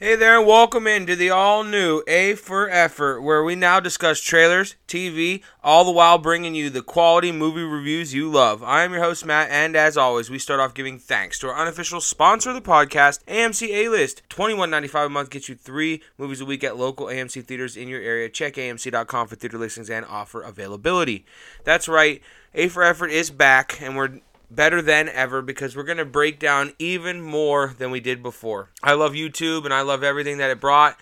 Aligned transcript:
Hey 0.00 0.14
there, 0.14 0.38
and 0.38 0.46
welcome 0.46 0.86
into 0.86 1.16
the 1.16 1.30
all 1.30 1.64
new 1.64 2.04
A 2.06 2.36
for 2.36 2.70
Effort, 2.70 3.20
where 3.20 3.42
we 3.42 3.56
now 3.56 3.80
discuss 3.80 4.20
trailers, 4.20 4.76
TV, 4.86 5.42
all 5.60 5.84
the 5.84 5.90
while 5.90 6.18
bringing 6.18 6.54
you 6.54 6.70
the 6.70 6.82
quality 6.82 7.32
movie 7.32 7.64
reviews 7.64 8.14
you 8.14 8.30
love. 8.30 8.62
I 8.62 8.84
am 8.84 8.92
your 8.92 9.02
host, 9.02 9.26
Matt, 9.26 9.50
and 9.50 9.74
as 9.74 9.96
always, 9.96 10.30
we 10.30 10.38
start 10.38 10.60
off 10.60 10.72
giving 10.72 11.00
thanks 11.00 11.36
to 11.40 11.48
our 11.48 11.60
unofficial 11.60 12.00
sponsor 12.00 12.50
of 12.50 12.54
the 12.54 12.62
podcast, 12.62 13.24
AMC 13.24 13.70
A 13.70 13.88
List. 13.88 14.22
$21.95 14.30 15.06
a 15.06 15.08
month 15.08 15.30
gets 15.30 15.48
you 15.48 15.56
three 15.56 16.00
movies 16.16 16.40
a 16.40 16.44
week 16.44 16.62
at 16.62 16.76
local 16.76 17.06
AMC 17.06 17.44
theaters 17.44 17.76
in 17.76 17.88
your 17.88 18.00
area. 18.00 18.28
Check 18.28 18.54
AMC.com 18.54 19.26
for 19.26 19.34
theater 19.34 19.58
listings 19.58 19.90
and 19.90 20.06
offer 20.06 20.42
availability. 20.42 21.26
That's 21.64 21.88
right, 21.88 22.22
A 22.54 22.68
for 22.68 22.84
Effort 22.84 23.08
is 23.08 23.32
back, 23.32 23.82
and 23.82 23.96
we're 23.96 24.20
better 24.50 24.80
than 24.80 25.08
ever 25.08 25.42
because 25.42 25.76
we're 25.76 25.82
going 25.82 25.98
to 25.98 26.04
break 26.04 26.38
down 26.38 26.72
even 26.78 27.20
more 27.20 27.74
than 27.78 27.90
we 27.90 28.00
did 28.00 28.22
before. 28.22 28.70
I 28.82 28.94
love 28.94 29.12
YouTube 29.12 29.64
and 29.64 29.74
I 29.74 29.82
love 29.82 30.02
everything 30.02 30.38
that 30.38 30.50
it 30.50 30.60
brought 30.60 30.98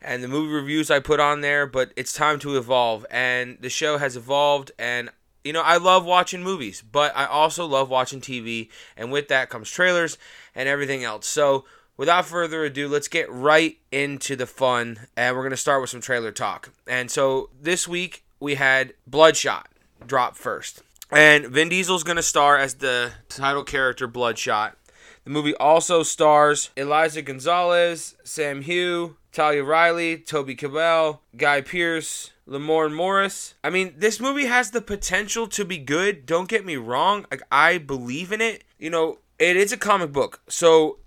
and 0.00 0.22
the 0.22 0.28
movie 0.28 0.52
reviews 0.52 0.90
I 0.90 1.00
put 1.00 1.20
on 1.20 1.40
there, 1.40 1.66
but 1.66 1.92
it's 1.96 2.12
time 2.12 2.38
to 2.40 2.56
evolve 2.56 3.04
and 3.10 3.58
the 3.60 3.68
show 3.68 3.98
has 3.98 4.16
evolved 4.16 4.72
and 4.78 5.10
you 5.44 5.52
know, 5.52 5.62
I 5.62 5.76
love 5.78 6.04
watching 6.04 6.42
movies, 6.42 6.82
but 6.82 7.16
I 7.16 7.24
also 7.24 7.64
love 7.64 7.88
watching 7.88 8.20
TV 8.20 8.68
and 8.96 9.10
with 9.12 9.28
that 9.28 9.48
comes 9.48 9.70
trailers 9.70 10.18
and 10.54 10.68
everything 10.68 11.04
else. 11.04 11.26
So, 11.26 11.64
without 11.96 12.26
further 12.26 12.64
ado, 12.64 12.88
let's 12.88 13.08
get 13.08 13.30
right 13.30 13.78
into 13.90 14.36
the 14.36 14.46
fun 14.46 15.06
and 15.16 15.34
we're 15.34 15.42
going 15.42 15.50
to 15.50 15.56
start 15.56 15.80
with 15.80 15.90
some 15.90 16.00
trailer 16.00 16.32
talk. 16.32 16.70
And 16.86 17.10
so, 17.10 17.50
this 17.60 17.86
week 17.88 18.24
we 18.40 18.56
had 18.56 18.94
Bloodshot 19.06 19.68
drop 20.06 20.36
first. 20.36 20.82
And 21.10 21.46
Vin 21.46 21.68
Diesel's 21.68 22.04
going 22.04 22.16
to 22.16 22.22
star 22.22 22.58
as 22.58 22.74
the 22.74 23.12
title 23.28 23.64
character 23.64 24.06
Bloodshot. 24.06 24.76
The 25.24 25.30
movie 25.30 25.54
also 25.56 26.02
stars 26.02 26.70
Eiza 26.76 27.24
Gonzalez, 27.24 28.14
Sam 28.24 28.62
Heughan, 28.62 29.16
Talia 29.32 29.64
Riley, 29.64 30.18
Toby 30.18 30.54
Kebbell, 30.54 31.20
Guy 31.36 31.60
Pearce, 31.60 32.32
Lamorne 32.46 32.94
Morris. 32.94 33.54
I 33.62 33.70
mean, 33.70 33.94
this 33.96 34.20
movie 34.20 34.46
has 34.46 34.70
the 34.70 34.80
potential 34.80 35.46
to 35.48 35.64
be 35.64 35.78
good. 35.78 36.26
Don't 36.26 36.48
get 36.48 36.64
me 36.64 36.76
wrong. 36.76 37.26
Like 37.30 37.42
I 37.52 37.78
believe 37.78 38.32
in 38.32 38.40
it. 38.40 38.64
You 38.78 38.90
know, 38.90 39.18
it 39.38 39.56
is 39.56 39.72
a 39.72 39.76
comic 39.76 40.12
book. 40.12 40.40
So 40.48 40.98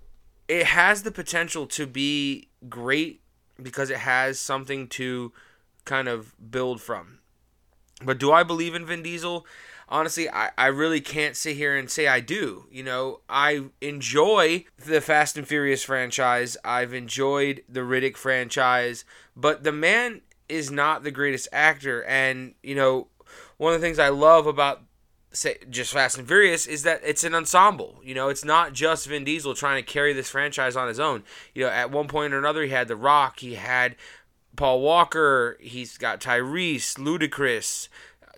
it 0.48 0.66
has 0.66 1.02
the 1.02 1.10
potential 1.10 1.66
to 1.68 1.86
be 1.86 2.48
great 2.68 3.22
because 3.60 3.90
it 3.90 3.98
has 3.98 4.38
something 4.38 4.88
to 4.88 5.32
kind 5.84 6.08
of 6.08 6.34
build 6.50 6.80
from. 6.80 7.18
But 8.04 8.18
do 8.18 8.32
I 8.32 8.42
believe 8.42 8.74
in 8.74 8.86
Vin 8.86 9.02
Diesel? 9.02 9.46
Honestly, 9.92 10.28
I, 10.28 10.50
I 10.56 10.66
really 10.68 11.02
can't 11.02 11.36
sit 11.36 11.56
here 11.56 11.76
and 11.76 11.88
say 11.88 12.08
I 12.08 12.20
do. 12.20 12.66
You 12.72 12.82
know, 12.82 13.20
I 13.28 13.64
enjoy 13.80 14.64
the 14.84 15.02
Fast 15.02 15.36
and 15.36 15.46
Furious 15.46 15.84
franchise. 15.84 16.56
I've 16.64 16.94
enjoyed 16.94 17.62
the 17.68 17.80
Riddick 17.80 18.16
franchise, 18.16 19.04
but 19.36 19.62
the 19.62 19.70
man 19.70 20.22
is 20.48 20.70
not 20.70 21.04
the 21.04 21.10
greatest 21.10 21.46
actor. 21.52 22.02
And, 22.04 22.54
you 22.62 22.74
know, 22.74 23.08
one 23.58 23.74
of 23.74 23.80
the 23.80 23.86
things 23.86 23.98
I 23.98 24.08
love 24.08 24.46
about 24.46 24.82
say 25.30 25.58
just 25.70 25.92
Fast 25.92 26.18
and 26.18 26.26
Furious 26.26 26.66
is 26.66 26.82
that 26.82 27.02
it's 27.04 27.24
an 27.24 27.34
ensemble. 27.34 28.00
You 28.02 28.14
know, 28.14 28.30
it's 28.30 28.44
not 28.44 28.72
just 28.72 29.06
Vin 29.06 29.24
Diesel 29.24 29.54
trying 29.54 29.82
to 29.82 29.92
carry 29.92 30.14
this 30.14 30.30
franchise 30.30 30.74
on 30.74 30.88
his 30.88 31.00
own. 31.00 31.22
You 31.54 31.64
know, 31.64 31.70
at 31.70 31.90
one 31.90 32.08
point 32.08 32.32
or 32.32 32.38
another, 32.38 32.62
he 32.62 32.70
had 32.70 32.88
The 32.88 32.96
Rock, 32.96 33.40
he 33.40 33.54
had 33.56 33.96
Paul 34.56 34.80
Walker, 34.80 35.58
he's 35.60 35.96
got 35.98 36.20
Tyrese, 36.20 36.98
Ludacris, 36.98 37.88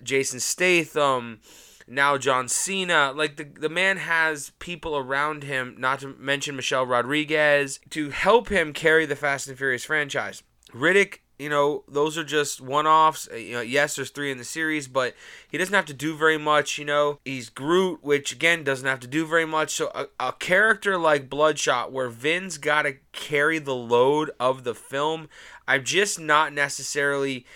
Jason 0.03 0.41
Statham, 0.41 1.41
now 1.87 2.17
John 2.19 2.48
Cena. 2.48 3.12
Like 3.14 3.37
the 3.37 3.45
the 3.45 3.69
man 3.69 3.98
has 3.98 4.50
people 4.59 4.97
around 4.97 5.45
him, 5.45 5.77
not 5.78 6.00
to 6.00 6.09
mention 6.19 6.56
Michelle 6.56 6.87
Rodriguez, 6.87 7.81
to 7.91 8.11
help 8.11 8.48
him 8.48 8.72
carry 8.72 9.06
the 9.06 9.17
Fast 9.17 9.48
and 9.48 9.56
Furious 9.56 9.84
franchise. 9.84 10.42
Riddick, 10.72 11.19
you 11.39 11.48
know, 11.48 11.84
those 11.89 12.19
are 12.19 12.25
just 12.25 12.61
one-offs. 12.61 13.28
Uh, 13.31 13.37
you 13.37 13.53
know, 13.53 13.61
yes, 13.61 13.97
there's 13.97 14.11
three 14.11 14.31
in 14.33 14.39
the 14.39 14.45
series, 14.45 14.89
but 14.89 15.15
he 15.48 15.59
doesn't 15.59 15.75
have 15.75 15.84
to 15.87 15.95
do 15.95 16.17
very 16.17 16.39
much. 16.39 16.78
You 16.78 16.84
know, 16.84 17.21
he's 17.25 17.49
Groot, 17.49 18.03
which 18.03 18.33
again 18.33 18.65
doesn't 18.65 18.87
have 18.87 19.00
to 19.00 19.06
do 19.06 19.27
very 19.27 19.44
much. 19.44 19.71
So 19.71 19.91
a, 19.94 20.06
a 20.19 20.33
character 20.33 20.99
like 20.99 21.31
Bloodshot, 21.31 21.93
where 21.93 22.09
Vin's 22.09 22.59
got 22.59 22.83
to 22.83 22.97
carry 23.12 23.59
the 23.59 23.75
load 23.75 24.31
of 24.41 24.65
the 24.65 24.75
film, 24.75 25.28
I'm 25.69 25.84
just 25.84 26.19
not 26.19 26.53
necessarily 26.53 27.47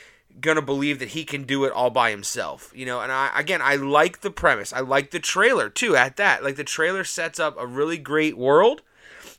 gonna 0.41 0.63
believe 0.63 0.99
that 0.99 1.11
he 1.11 1.25
can 1.25 1.43
do 1.43 1.65
it 1.65 1.73
all 1.73 1.91
by 1.91 2.11
himself 2.11 2.73
you 2.75 2.87
know? 2.87 3.01
And 3.01 3.11
i 3.11 3.31
again 3.37 3.61
i 3.63 3.75
like 3.77 4.21
the 4.21 4.31
premise. 4.31 4.73
I 4.73 4.81
like 4.81 5.11
the 5.11 5.19
trailer 5.19 5.69
too 5.69 5.97
at 5.97 6.17
that. 6.17 6.45
Like 6.45 6.57
the 6.57 6.65
trailer 6.65 7.05
sets 7.05 7.41
up 7.41 7.57
a 7.59 7.67
really 7.67 7.99
great 7.99 8.37
world 8.37 8.83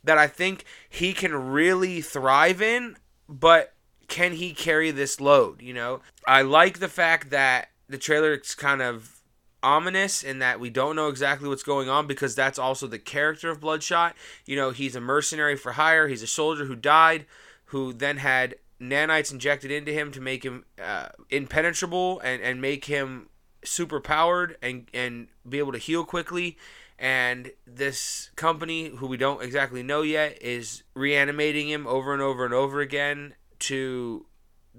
that 0.02 0.18
i 0.18 0.26
think 0.26 0.64
he 0.88 1.12
can 1.12 1.34
really 1.34 2.00
thrive 2.00 2.62
in 2.62 2.96
but 3.28 3.74
can 4.08 4.32
he 4.32 4.52
carry 4.52 4.90
this 4.90 5.20
load 5.20 5.62
you 5.62 5.74
know? 5.74 6.00
I 6.26 6.42
like 6.42 6.78
the 6.78 6.88
fact 6.88 7.30
that 7.30 7.70
the 7.88 7.98
trailer 7.98 8.34
is 8.34 8.54
kind 8.54 8.82
of 8.82 9.20
ominous 9.62 10.22
in 10.22 10.38
that 10.38 10.58
we 10.58 10.70
don't 10.70 10.96
know 10.96 11.08
exactly 11.08 11.48
what's 11.48 11.62
going 11.62 11.88
on 11.88 12.06
because 12.06 12.34
that's 12.34 12.58
also 12.58 12.86
the 12.86 12.98
character 12.98 13.50
of 13.50 13.60
bloodshot. 13.60 14.14
You 14.46 14.56
know 14.56 14.70
he's 14.70 14.96
a 14.96 15.00
mercenary 15.00 15.56
for 15.56 15.72
hire. 15.72 16.08
He's 16.08 16.22
a 16.22 16.26
soldier 16.26 16.64
who 16.64 16.76
died 16.76 17.26
who 17.66 17.92
then 17.92 18.16
had 18.16 18.56
nanites 18.80 19.32
injected 19.32 19.70
into 19.70 19.92
him 19.92 20.10
to 20.12 20.20
make 20.20 20.44
him 20.44 20.64
uh, 20.82 21.08
impenetrable 21.28 22.20
and, 22.20 22.42
and 22.42 22.60
make 22.60 22.86
him 22.86 23.28
super 23.64 24.00
powered 24.00 24.56
and, 24.62 24.86
and 24.94 25.28
be 25.48 25.58
able 25.58 25.72
to 25.72 25.78
heal 25.78 26.04
quickly. 26.04 26.56
And 26.98 27.52
this 27.66 28.30
company, 28.36 28.88
who 28.88 29.06
we 29.06 29.16
don't 29.16 29.42
exactly 29.42 29.82
know 29.82 30.02
yet, 30.02 30.42
is 30.42 30.82
reanimating 30.94 31.68
him 31.68 31.86
over 31.86 32.12
and 32.12 32.20
over 32.20 32.44
and 32.44 32.52
over 32.52 32.80
again 32.80 33.34
to 33.60 34.26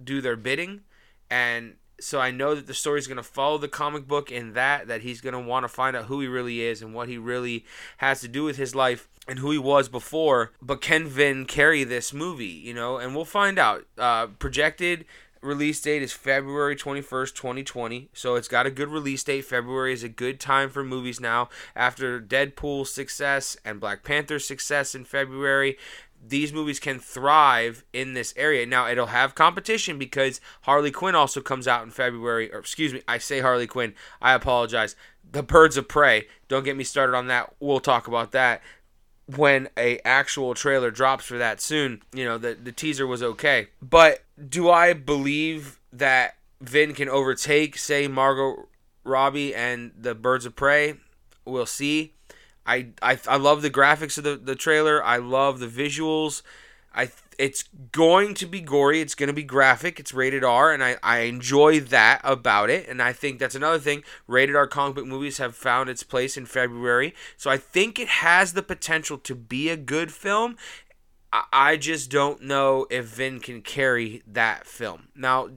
do 0.04 0.22
their 0.22 0.36
bidding. 0.36 0.82
And 1.30 1.76
so 2.02 2.20
I 2.20 2.32
know 2.32 2.56
that 2.56 2.68
the 2.68 2.74
story 2.74 3.00
is 3.00 3.08
going 3.08 3.18
to 3.18 3.24
follow 3.24 3.58
the 3.58 3.68
comic 3.68 4.08
book 4.08 4.32
in 4.32 4.54
that 4.54 4.88
that 4.88 5.02
he's 5.02 5.22
going 5.22 5.34
to 5.34 5.40
want 5.40 5.64
to 5.64 5.68
find 5.68 5.96
out 5.96 6.06
who 6.06 6.20
he 6.22 6.28
really 6.28 6.62
is 6.62 6.82
and 6.82 6.94
what 6.94 7.08
he 7.08 7.18
really 7.18 7.66
has 7.98 8.22
to 8.22 8.28
do 8.28 8.44
with 8.44 8.58
his 8.58 8.76
life 8.76 9.08
and 9.28 9.40
who 9.40 9.52
he 9.52 9.58
was 9.58 9.90
before. 9.90 10.52
But 10.62 10.82
can 10.82 11.08
Vin 11.08 11.46
carry 11.46 11.84
this 11.84 12.14
movie? 12.14 12.46
You 12.46 12.74
know, 12.74 12.98
and 12.98 13.16
we'll 13.16 13.26
find 13.26 13.60
out. 13.60 13.86
Uh, 13.98 14.28
projected 14.28 15.06
release 15.42 15.82
date 15.82 16.02
is 16.02 16.14
February 16.14 16.76
21st, 16.76 17.34
2020. 17.34 18.10
So 18.14 18.36
it's 18.36 18.48
got 18.48 18.66
a 18.66 18.72
good 18.72 18.90
release 18.90 19.24
date. 19.24 19.46
February 19.46 19.94
is 19.94 20.04
a 20.04 20.10
good 20.10 20.40
time 20.40 20.70
for 20.70 20.84
movies 20.84 21.20
now. 21.20 21.50
After 21.76 22.22
Deadpool's 22.22 22.94
success 22.94 23.58
and 23.66 23.80
Black 23.80 24.04
Panther's 24.04 24.46
success 24.46 24.94
in 24.96 25.06
February, 25.06 25.78
these 26.26 26.54
movies 26.54 26.80
can 26.80 27.00
thrive 27.00 27.84
in 27.94 28.14
this 28.14 28.34
area. 28.38 28.66
Now 28.66 28.88
it'll 28.88 29.08
have 29.08 29.36
competition 29.36 29.98
because 29.98 30.40
Harley 30.62 30.92
Quinn 30.92 31.16
also 31.16 31.42
comes 31.42 31.68
out 31.68 31.84
in 31.84 31.92
February. 31.92 32.54
Or 32.54 32.60
excuse 32.60 32.94
me, 32.94 33.02
I 33.08 33.18
say 33.18 33.40
Harley 33.40 33.68
Quinn. 33.68 33.94
I 34.22 34.34
apologize. 34.34 34.96
The 35.30 35.44
Birds 35.44 35.78
of 35.78 35.88
Prey. 35.88 36.28
Don't 36.48 36.64
get 36.64 36.78
me 36.78 36.84
started 36.84 37.16
on 37.16 37.28
that. 37.28 37.54
We'll 37.60 37.80
talk 37.80 38.08
about 38.08 38.32
that 38.34 38.62
when 39.28 39.70
a 39.78 40.00
actual 40.00 40.54
trailer 40.54 40.92
drops 40.92 41.26
for 41.26 41.38
that 41.38 41.62
soon. 41.62 42.02
You 42.14 42.26
know, 42.26 42.38
the 42.38 42.54
the 42.54 42.72
teaser 42.72 43.08
was 43.08 43.24
okay. 43.24 43.68
But 43.82 44.24
do 44.50 44.70
I 44.70 44.94
believe 44.94 45.80
that 45.94 46.38
Vin 46.60 46.94
can 46.94 47.10
overtake, 47.10 47.78
say, 47.78 48.08
Margot 48.08 48.68
Robbie 49.04 49.56
and 49.56 49.92
the 49.98 50.14
Birds 50.16 50.46
of 50.46 50.56
Prey? 50.56 50.96
We'll 51.46 51.66
see. 51.66 52.14
I, 52.66 52.88
I, 53.02 53.20
I 53.28 53.38
love 53.38 53.62
the 53.62 53.70
graphics 53.70 54.18
of 54.18 54.24
the, 54.24 54.36
the 54.36 54.56
trailer. 54.56 55.04
I 55.04 55.18
love 55.18 55.60
the 55.60 55.68
visuals. 55.68 56.42
I 56.94 57.10
it's 57.42 57.64
going 57.92 58.36
to 58.36 58.46
be 58.46 58.62
gory. 58.62 59.02
It's 59.02 59.16
going 59.16 59.28
to 59.28 59.34
be 59.34 59.44
graphic. 59.44 60.00
It's 60.00 60.14
rated 60.14 60.44
R, 60.44 60.72
and 60.72 60.84
I, 60.84 60.98
I 61.02 61.22
enjoy 61.22 61.80
that 61.80 62.22
about 62.24 62.70
it. 62.70 62.88
And 62.88 63.02
I 63.02 63.14
think 63.14 63.40
that's 63.40 63.56
another 63.56 63.80
thing. 63.80 64.04
Rated 64.28 64.56
R 64.56 64.68
comic 64.68 64.96
book 64.96 65.08
movies 65.08 65.40
have 65.40 65.56
found 65.56 65.90
its 65.90 66.04
place 66.04 66.38
in 66.38 66.46
February, 66.46 67.16
so 67.38 67.50
I 67.50 67.58
think 67.58 67.98
it 67.98 68.08
has 68.08 68.54
the 68.54 68.62
potential 68.62 69.18
to 69.18 69.34
be 69.34 69.70
a 69.70 69.78
good 69.78 70.12
film. 70.12 70.56
I, 71.34 71.46
I 71.52 71.78
just 71.78 72.12
don't 72.12 72.44
know 72.44 72.86
if 72.92 73.06
Vin 73.06 73.40
can 73.40 73.62
carry 73.64 74.22
that 74.28 74.68
film. 74.68 75.08
Now, 75.16 75.50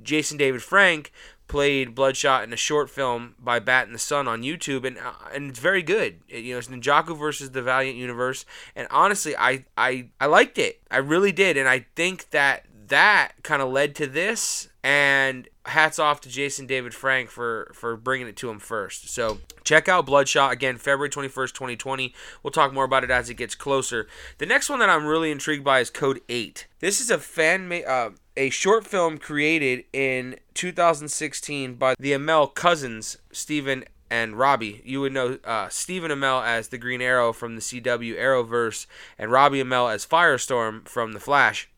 Jason 0.00 0.36
David 0.36 0.62
Frank 0.62 1.12
played 1.50 1.94
Bloodshot 1.94 2.44
in 2.44 2.52
a 2.52 2.56
short 2.56 2.88
film 2.88 3.34
by 3.38 3.58
Bat 3.58 3.88
in 3.88 3.92
the 3.92 3.98
Sun 3.98 4.28
on 4.28 4.42
YouTube, 4.42 4.86
and 4.86 4.96
uh, 4.96 5.12
and 5.34 5.50
it's 5.50 5.58
very 5.58 5.82
good. 5.82 6.20
It, 6.28 6.44
you 6.44 6.54
know, 6.54 6.58
it's 6.58 6.68
Ninjak 6.68 7.18
versus 7.18 7.50
the 7.50 7.60
Valiant 7.60 7.98
Universe, 7.98 8.46
and 8.76 8.86
honestly, 8.90 9.36
I 9.36 9.64
I 9.76 10.08
I 10.20 10.26
liked 10.26 10.58
it. 10.58 10.80
I 10.90 10.98
really 10.98 11.32
did, 11.32 11.56
and 11.56 11.68
I 11.68 11.86
think 11.96 12.30
that 12.30 12.64
that 12.88 13.32
kind 13.42 13.60
of 13.60 13.70
led 13.70 13.94
to 13.96 14.06
this. 14.06 14.68
And 14.82 15.46
hats 15.66 15.98
off 15.98 16.22
to 16.22 16.30
Jason 16.30 16.66
David 16.66 16.94
Frank 16.94 17.28
for 17.28 17.70
for 17.74 17.94
bringing 17.94 18.28
it 18.28 18.36
to 18.36 18.48
him 18.48 18.58
first. 18.58 19.10
So 19.10 19.40
check 19.62 19.90
out 19.90 20.06
Bloodshot 20.06 20.52
again, 20.52 20.78
February 20.78 21.10
twenty 21.10 21.28
first, 21.28 21.54
twenty 21.54 21.76
twenty. 21.76 22.14
We'll 22.42 22.50
talk 22.50 22.72
more 22.72 22.84
about 22.84 23.04
it 23.04 23.10
as 23.10 23.28
it 23.28 23.34
gets 23.34 23.54
closer. 23.54 24.08
The 24.38 24.46
next 24.46 24.70
one 24.70 24.78
that 24.78 24.88
I'm 24.88 25.04
really 25.04 25.30
intrigued 25.30 25.64
by 25.64 25.80
is 25.80 25.90
Code 25.90 26.22
Eight. 26.30 26.66
This 26.78 26.98
is 26.98 27.10
a 27.10 27.18
fan 27.18 27.68
made. 27.68 27.84
Uh, 27.84 28.12
a 28.40 28.48
short 28.48 28.86
film 28.86 29.18
created 29.18 29.84
in 29.92 30.34
2016 30.54 31.74
by 31.74 31.94
the 31.98 32.12
Amell 32.12 32.54
cousins, 32.54 33.18
Stephen 33.30 33.84
and 34.10 34.38
Robbie. 34.38 34.80
You 34.82 35.02
would 35.02 35.12
know 35.12 35.38
uh, 35.44 35.68
Stephen 35.68 36.10
Amell 36.10 36.42
as 36.42 36.68
the 36.68 36.78
Green 36.78 37.02
Arrow 37.02 37.34
from 37.34 37.54
the 37.54 37.60
CW 37.60 38.18
Arrowverse, 38.18 38.86
and 39.18 39.30
Robbie 39.30 39.62
Amell 39.62 39.92
as 39.92 40.06
Firestorm 40.06 40.88
from 40.88 41.12
the 41.12 41.20
Flash. 41.20 41.68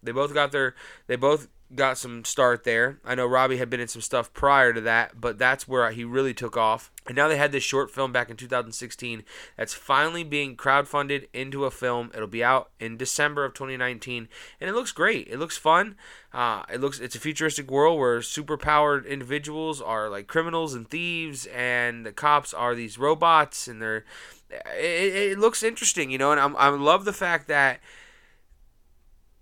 They 0.00 0.12
both 0.12 0.32
got 0.32 0.52
their 0.52 0.76
they 1.08 1.16
both 1.16 1.48
got 1.74 1.98
some 1.98 2.24
start 2.24 2.64
there. 2.64 2.98
I 3.04 3.14
know 3.14 3.26
Robbie 3.26 3.56
had 3.56 3.70
been 3.70 3.80
in 3.80 3.88
some 3.88 4.02
stuff 4.02 4.32
prior 4.32 4.72
to 4.72 4.80
that, 4.82 5.20
but 5.20 5.38
that's 5.38 5.66
where 5.66 5.90
he 5.90 6.04
really 6.04 6.34
took 6.34 6.56
off. 6.56 6.90
And 7.06 7.16
now 7.16 7.28
they 7.28 7.36
had 7.36 7.52
this 7.52 7.64
short 7.64 7.90
film 7.90 8.12
back 8.12 8.30
in 8.30 8.36
2016 8.36 9.24
that's 9.56 9.74
finally 9.74 10.22
being 10.22 10.56
crowdfunded 10.56 11.28
into 11.32 11.64
a 11.64 11.70
film. 11.70 12.10
It'll 12.14 12.26
be 12.26 12.44
out 12.44 12.70
in 12.78 12.96
December 12.96 13.44
of 13.44 13.54
2019, 13.54 14.28
and 14.60 14.70
it 14.70 14.74
looks 14.74 14.92
great. 14.92 15.28
It 15.28 15.38
looks 15.38 15.56
fun. 15.56 15.96
Uh, 16.32 16.62
it 16.72 16.80
looks 16.80 17.00
it's 17.00 17.16
a 17.16 17.20
futuristic 17.20 17.70
world 17.70 17.98
where 17.98 18.20
superpowered 18.20 19.06
individuals 19.06 19.80
are 19.80 20.08
like 20.08 20.26
criminals 20.26 20.74
and 20.74 20.88
thieves, 20.88 21.46
and 21.46 22.06
the 22.06 22.12
cops 22.12 22.54
are 22.54 22.74
these 22.74 22.98
robots, 22.98 23.66
and 23.66 23.80
they're. 23.80 24.04
It, 24.78 25.32
it 25.32 25.38
looks 25.38 25.62
interesting, 25.62 26.10
you 26.10 26.18
know, 26.18 26.30
and 26.30 26.38
I'm, 26.38 26.54
I 26.58 26.68
love 26.68 27.06
the 27.06 27.14
fact 27.14 27.48
that 27.48 27.80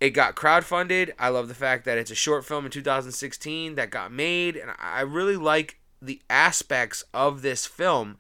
it 0.00 0.10
got 0.10 0.34
crowdfunded. 0.34 1.12
I 1.18 1.28
love 1.28 1.48
the 1.48 1.54
fact 1.54 1.84
that 1.84 1.98
it's 1.98 2.10
a 2.10 2.16
short 2.16 2.44
film 2.44 2.64
in 2.64 2.70
2016 2.70 3.74
that 3.74 3.90
got 3.90 4.10
made, 4.10 4.56
and 4.56 4.70
I 4.78 5.02
really 5.02 5.36
like 5.36 5.78
the 6.00 6.20
aspects 6.30 7.04
of 7.12 7.42
this 7.42 7.66
film. 7.66 8.16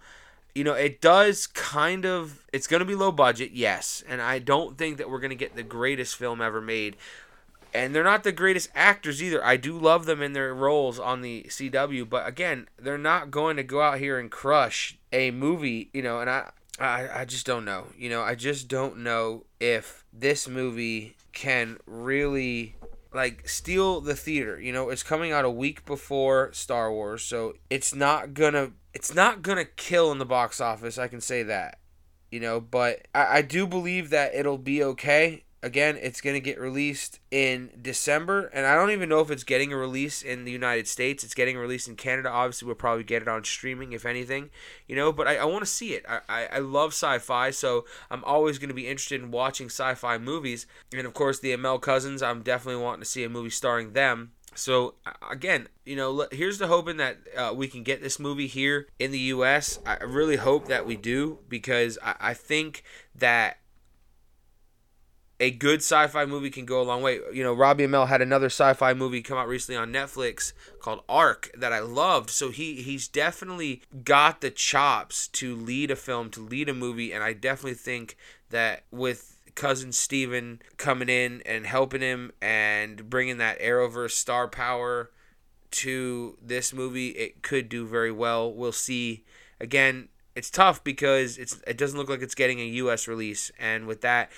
You 0.54 0.62
know, 0.64 0.74
it 0.74 1.00
does 1.00 1.46
kind 1.46 2.04
of. 2.04 2.44
It's 2.52 2.66
going 2.66 2.80
to 2.80 2.86
be 2.86 2.94
low 2.94 3.12
budget, 3.12 3.52
yes, 3.52 4.04
and 4.06 4.20
I 4.20 4.38
don't 4.38 4.76
think 4.76 4.98
that 4.98 5.08
we're 5.08 5.20
going 5.20 5.30
to 5.30 5.36
get 5.36 5.56
the 5.56 5.62
greatest 5.62 6.16
film 6.16 6.42
ever 6.42 6.60
made. 6.60 6.96
And 7.72 7.94
they're 7.94 8.02
not 8.02 8.24
the 8.24 8.32
greatest 8.32 8.68
actors 8.74 9.22
either. 9.22 9.44
I 9.44 9.56
do 9.56 9.78
love 9.78 10.04
them 10.04 10.20
in 10.20 10.32
their 10.32 10.52
roles 10.52 10.98
on 10.98 11.22
the 11.22 11.46
CW, 11.48 12.08
but 12.08 12.26
again, 12.26 12.66
they're 12.76 12.98
not 12.98 13.30
going 13.30 13.56
to 13.58 13.62
go 13.62 13.80
out 13.80 14.00
here 14.00 14.18
and 14.18 14.28
crush 14.28 14.98
a 15.12 15.30
movie, 15.30 15.88
you 15.92 16.02
know, 16.02 16.20
and 16.20 16.28
I 16.28 16.50
I, 16.80 17.20
I 17.20 17.24
just 17.26 17.46
don't 17.46 17.64
know. 17.64 17.86
You 17.96 18.08
know, 18.08 18.22
I 18.22 18.34
just 18.34 18.66
don't 18.66 18.98
know 18.98 19.44
if 19.60 20.04
this 20.12 20.48
movie 20.48 21.14
can 21.32 21.78
really 21.86 22.76
like 23.12 23.48
steal 23.48 24.00
the 24.00 24.14
theater. 24.14 24.60
You 24.60 24.72
know, 24.72 24.90
it's 24.90 25.02
coming 25.02 25.32
out 25.32 25.44
a 25.44 25.50
week 25.50 25.84
before 25.84 26.52
Star 26.52 26.92
Wars, 26.92 27.22
so 27.22 27.54
it's 27.68 27.94
not 27.94 28.34
gonna 28.34 28.72
it's 28.94 29.14
not 29.14 29.42
gonna 29.42 29.64
kill 29.64 30.12
in 30.12 30.18
the 30.18 30.26
box 30.26 30.60
office. 30.60 30.98
I 30.98 31.08
can 31.08 31.20
say 31.20 31.42
that. 31.44 31.78
You 32.30 32.40
know, 32.40 32.60
but 32.60 33.08
I, 33.14 33.38
I 33.38 33.42
do 33.42 33.66
believe 33.66 34.10
that 34.10 34.34
it'll 34.34 34.58
be 34.58 34.82
okay 34.84 35.44
again, 35.62 35.98
it's 36.00 36.20
going 36.20 36.34
to 36.34 36.40
get 36.40 36.58
released 36.58 37.20
in 37.30 37.70
December, 37.80 38.46
and 38.46 38.66
I 38.66 38.74
don't 38.74 38.90
even 38.90 39.08
know 39.08 39.20
if 39.20 39.30
it's 39.30 39.44
getting 39.44 39.72
a 39.72 39.76
release 39.76 40.22
in 40.22 40.44
the 40.44 40.52
United 40.52 40.88
States. 40.88 41.22
It's 41.22 41.34
getting 41.34 41.56
a 41.56 41.60
release 41.60 41.86
in 41.86 41.96
Canada. 41.96 42.30
Obviously, 42.30 42.66
we'll 42.66 42.74
probably 42.74 43.04
get 43.04 43.22
it 43.22 43.28
on 43.28 43.44
streaming, 43.44 43.92
if 43.92 44.06
anything, 44.06 44.50
you 44.86 44.96
know. 44.96 45.12
But 45.12 45.28
I, 45.28 45.36
I 45.36 45.44
want 45.44 45.62
to 45.62 45.70
see 45.70 45.94
it. 45.94 46.04
I, 46.08 46.20
I, 46.28 46.46
I 46.46 46.58
love 46.58 46.92
sci-fi, 46.92 47.50
so 47.50 47.84
I'm 48.10 48.24
always 48.24 48.58
going 48.58 48.68
to 48.68 48.74
be 48.74 48.88
interested 48.88 49.20
in 49.20 49.30
watching 49.30 49.66
sci-fi 49.66 50.18
movies. 50.18 50.66
And 50.94 51.06
of 51.06 51.14
course, 51.14 51.38
the 51.38 51.54
Amell 51.54 51.80
cousins, 51.80 52.22
I'm 52.22 52.42
definitely 52.42 52.82
wanting 52.82 53.02
to 53.02 53.08
see 53.08 53.24
a 53.24 53.28
movie 53.28 53.50
starring 53.50 53.92
them. 53.92 54.32
So 54.54 54.94
again, 55.30 55.68
you 55.84 55.94
know, 55.94 56.26
here's 56.32 56.58
the 56.58 56.66
hoping 56.66 56.96
that 56.96 57.18
uh, 57.36 57.52
we 57.54 57.68
can 57.68 57.82
get 57.82 58.02
this 58.02 58.18
movie 58.18 58.48
here 58.48 58.88
in 58.98 59.12
the 59.12 59.18
U.S. 59.18 59.78
I 59.86 60.02
really 60.02 60.36
hope 60.36 60.66
that 60.66 60.86
we 60.86 60.96
do 60.96 61.38
because 61.48 61.98
I, 62.02 62.14
I 62.20 62.34
think 62.34 62.82
that 63.14 63.59
a 65.40 65.50
good 65.50 65.78
sci-fi 65.80 66.26
movie 66.26 66.50
can 66.50 66.66
go 66.66 66.82
a 66.82 66.84
long 66.84 67.00
way. 67.00 67.18
You 67.32 67.42
know, 67.42 67.54
Robbie 67.54 67.86
Amell 67.86 68.08
had 68.08 68.20
another 68.20 68.46
sci-fi 68.46 68.92
movie 68.92 69.22
come 69.22 69.38
out 69.38 69.48
recently 69.48 69.78
on 69.78 69.90
Netflix 69.90 70.52
called 70.80 71.04
ARQ 71.08 71.58
that 71.58 71.72
I 71.72 71.80
loved. 71.80 72.28
So 72.28 72.50
he 72.50 72.82
he's 72.82 73.08
definitely 73.08 73.82
got 74.04 74.42
the 74.42 74.50
chops 74.50 75.26
to 75.28 75.56
lead 75.56 75.90
a 75.90 75.96
film, 75.96 76.30
to 76.30 76.40
lead 76.40 76.68
a 76.68 76.74
movie, 76.74 77.12
and 77.12 77.24
I 77.24 77.32
definitely 77.32 77.74
think 77.74 78.16
that 78.50 78.84
with 78.90 79.38
cousin 79.54 79.92
Stephen 79.92 80.60
coming 80.76 81.08
in 81.08 81.42
and 81.46 81.66
helping 81.66 82.02
him 82.02 82.32
and 82.40 83.08
bringing 83.08 83.38
that 83.38 83.60
Arrowverse 83.60 84.12
star 84.12 84.46
power 84.46 85.10
to 85.70 86.36
this 86.42 86.72
movie, 86.72 87.08
it 87.10 87.42
could 87.42 87.68
do 87.68 87.86
very 87.86 88.12
well. 88.12 88.52
We'll 88.52 88.72
see. 88.72 89.24
Again, 89.58 90.08
it's 90.36 90.50
tough 90.50 90.84
because 90.84 91.38
it's 91.38 91.60
it 91.66 91.78
doesn't 91.78 91.98
look 91.98 92.10
like 92.10 92.22
it's 92.22 92.34
getting 92.34 92.60
a 92.60 92.64
U.S. 92.64 93.08
release, 93.08 93.50
and 93.58 93.86
with 93.86 94.02
that 94.02 94.30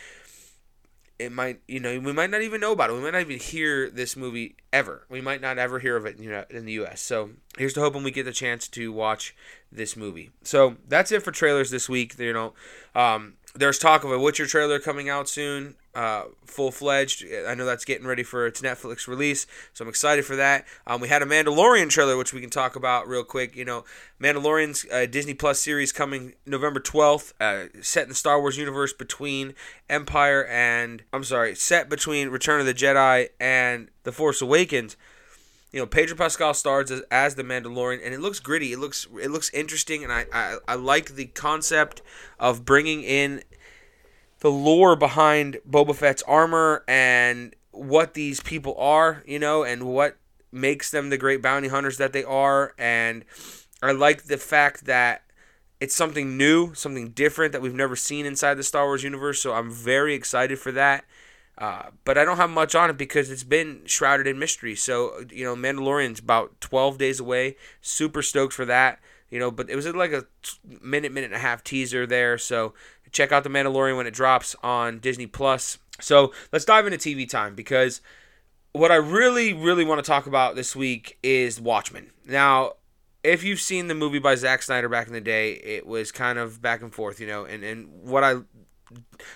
it 1.24 1.32
might 1.32 1.60
you 1.66 1.80
know 1.80 1.98
we 1.98 2.12
might 2.12 2.30
not 2.30 2.42
even 2.42 2.60
know 2.60 2.72
about 2.72 2.90
it. 2.90 2.94
We 2.94 3.00
might 3.00 3.12
not 3.12 3.22
even 3.22 3.38
hear 3.38 3.90
this 3.90 4.16
movie 4.16 4.56
ever. 4.72 5.06
We 5.08 5.20
might 5.20 5.40
not 5.40 5.58
ever 5.58 5.78
hear 5.78 5.96
of 5.96 6.06
it 6.06 6.19
you 6.19 6.30
know 6.30 6.44
in 6.50 6.64
the 6.64 6.72
us 6.74 7.00
so 7.00 7.30
here's 7.56 7.74
to 7.74 7.80
hoping 7.80 8.02
we 8.02 8.10
get 8.10 8.24
the 8.24 8.32
chance 8.32 8.69
to 8.69 8.92
watch 8.92 9.34
this 9.70 9.96
movie. 9.96 10.30
So 10.42 10.76
that's 10.88 11.12
it 11.12 11.22
for 11.22 11.30
trailers 11.30 11.70
this 11.70 11.88
week 11.88 12.19
you 12.19 12.32
know. 12.32 12.54
Um, 12.94 13.34
there's 13.54 13.78
talk 13.78 14.04
of 14.04 14.10
a 14.10 14.19
Witcher 14.19 14.46
trailer 14.46 14.78
coming 14.78 15.08
out 15.08 15.28
soon, 15.28 15.76
uh, 15.94 16.25
full 16.44 16.71
fledged. 16.71 17.25
I 17.47 17.55
know 17.55 17.65
that's 17.65 17.85
getting 17.85 18.06
ready 18.06 18.23
for 18.23 18.47
its 18.47 18.61
Netflix 18.61 19.06
release, 19.06 19.47
so 19.73 19.85
I'm 19.85 19.89
excited 19.89 20.25
for 20.25 20.37
that. 20.37 20.67
Um, 20.87 21.00
we 21.00 21.09
had 21.09 21.23
a 21.23 21.27
Mandalorian 21.27 21.91
trailer, 21.91 22.17
which 22.17 22.33
we 22.33 22.41
can 22.41 22.50
talk 22.50 22.77
about 22.77 23.06
real 23.06 23.25
quick. 23.25 23.56
You 23.56 23.65
know, 23.65 23.85
Mandalorian's 24.21 24.87
uh, 24.91 25.06
Disney 25.06 25.35
Plus 25.35 25.61
series 25.61 25.93
coming 25.93 26.35
November 26.47 26.81
12th, 26.81 27.33
uh, 27.41 27.69
set 27.83 28.05
in 28.05 28.09
the 28.11 28.15
Star 28.15 28.41
Wars 28.41 28.56
universe 28.56 28.93
between 28.93 29.55
Empire 29.89 30.47
and 30.47 31.03
I'm 31.12 31.25
sorry, 31.25 31.55
set 31.55 31.89
between 31.89 32.29
Return 32.29 32.61
of 32.61 32.67
the 32.67 32.75
Jedi 32.75 33.29
and 33.41 33.89
The 34.05 34.12
Force 34.12 34.41
Awakens 34.41 34.97
you 35.73 35.81
know 35.81 35.87
Pedro 35.87 36.17
Pascal 36.17 36.55
stars 36.55 36.91
as, 36.91 37.03
as 37.11 37.35
the 37.35 37.43
Mandalorian, 37.43 38.05
and 38.05 38.15
it 38.15 38.21
looks 38.21 38.39
gritty. 38.41 38.73
It 38.73 38.79
looks 38.79 39.06
it 39.21 39.31
looks 39.31 39.50
interesting, 39.50 40.05
and 40.05 40.12
I, 40.12 40.27
I 40.33 40.59
I 40.69 40.75
like 40.75 41.15
the 41.15 41.27
concept 41.27 42.03
of 42.39 42.65
bringing 42.65 43.03
in 43.03 43.43
the 44.43 44.50
lore 44.50 44.97
behind 44.97 45.59
Boba 45.69 45.94
Fett's 45.94 46.23
armor 46.25 46.83
and 46.89 47.55
what 47.71 48.15
these 48.15 48.41
people 48.41 48.75
are, 48.77 49.23
you 49.25 49.39
know, 49.39 49.62
and 49.62 49.85
what 49.85 50.17
makes 50.50 50.91
them 50.91 51.11
the 51.11 51.17
great 51.17 51.41
bounty 51.41 51.69
hunters 51.69 51.97
that 51.99 52.12
they 52.12 52.25
are. 52.25 52.75
And 52.77 53.25
I 53.81 53.93
like 53.93 54.25
the 54.25 54.37
fact 54.37 54.87
that 54.87 55.23
it's 55.81 55.94
something 55.94 56.37
new, 56.37 56.75
something 56.75 57.11
different 57.11 57.53
that 57.53 57.62
we've 57.62 57.73
never 57.73 57.94
seen 57.94 58.27
inside 58.27 58.55
the 58.55 58.65
Star 58.65 58.85
Wars 58.87 59.05
universe. 59.05 59.41
So 59.41 59.53
I'm 59.53 59.71
very 59.71 60.12
excited 60.12 60.59
for 60.59 60.73
that. 60.73 61.05
Uh, 61.56 61.91
but 62.05 62.19
I 62.19 62.25
don't 62.25 62.39
have 62.39 62.50
much 62.50 62.75
on 62.75 62.91
it 62.91 62.99
because 62.99 63.31
it's 63.31 63.44
been 63.44 63.83
shrouded 63.85 64.27
in 64.27 64.41
mystery. 64.41 64.75
So, 64.75 65.25
you 65.31 65.44
know, 65.44 65.55
Mandalorian's 65.55 66.19
about 66.19 66.61
12 66.61 66.99
days 66.99 67.21
away. 67.21 67.56
Super 67.81 68.23
stoked 68.23 68.55
for 68.55 68.65
that. 68.65 68.99
You 69.31 69.39
know, 69.39 69.53
but 69.53 69.71
it 69.71 69.77
was 69.77 69.87
like 69.87 70.12
a 70.12 70.27
minute, 70.83 71.12
minute 71.12 71.29
and 71.31 71.37
a 71.37 71.39
half 71.39 71.62
teaser 71.62 72.06
there. 72.06 72.37
So 72.39 72.75
check 73.12 73.32
out 73.32 73.44
The 73.44 73.50
Mandalorian 73.50 73.97
when 73.97 74.06
it 74.06 74.14
drops 74.14 74.56
on 74.62 74.99
Disney 74.99 75.26
Plus. 75.26 75.79
So 76.00 76.32
let's 76.53 76.64
dive 76.64 76.87
into 76.87 76.99
TV 76.99 77.29
time 77.29 77.55
because 77.55 78.00
what 78.73 78.91
I 78.91 78.96
really, 78.96 79.53
really 79.53 79.84
want 79.84 80.03
to 80.03 80.08
talk 80.08 80.27
about 80.27 80.56
this 80.56 80.75
week 80.75 81.19
is 81.22 81.60
Watchmen. 81.60 82.10
Now, 82.27 82.72
if 83.22 83.44
you've 83.44 83.60
seen 83.60 83.86
the 83.86 83.94
movie 83.94 84.19
by 84.19 84.34
Zack 84.34 84.63
Snyder 84.63 84.89
back 84.89 85.06
in 85.06 85.13
the 85.13 85.20
day, 85.20 85.53
it 85.53 85.86
was 85.86 86.10
kind 86.10 86.39
of 86.39 86.60
back 86.60 86.82
and 86.82 86.93
forth, 86.93 87.20
you 87.20 87.27
know, 87.27 87.44
and, 87.44 87.63
and 87.63 87.89
what 88.03 88.25
I 88.25 88.36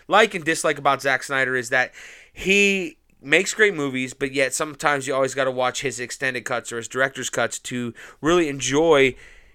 like 0.09 0.35
and 0.35 0.45
dislike 0.45 0.79
about 0.79 1.03
Zack 1.03 1.23
Snyder 1.23 1.55
is 1.55 1.69
that 1.71 1.93
he 2.33 2.97
makes 3.21 3.55
great 3.55 3.75
movies, 3.75 4.15
but 4.15 4.33
yet 4.33 4.55
sometimes 4.55 5.07
you 5.07 5.15
always 5.15 5.35
got 5.35 5.45
to 5.45 5.51
watch 5.51 5.83
his 5.83 6.01
extended 6.01 6.45
cuts 6.45 6.73
or 6.73 6.79
his 6.79 6.89
director's 6.89 7.31
cuts 7.31 7.59
to 7.59 7.95
really 8.21 8.49
enjoy 8.49 9.15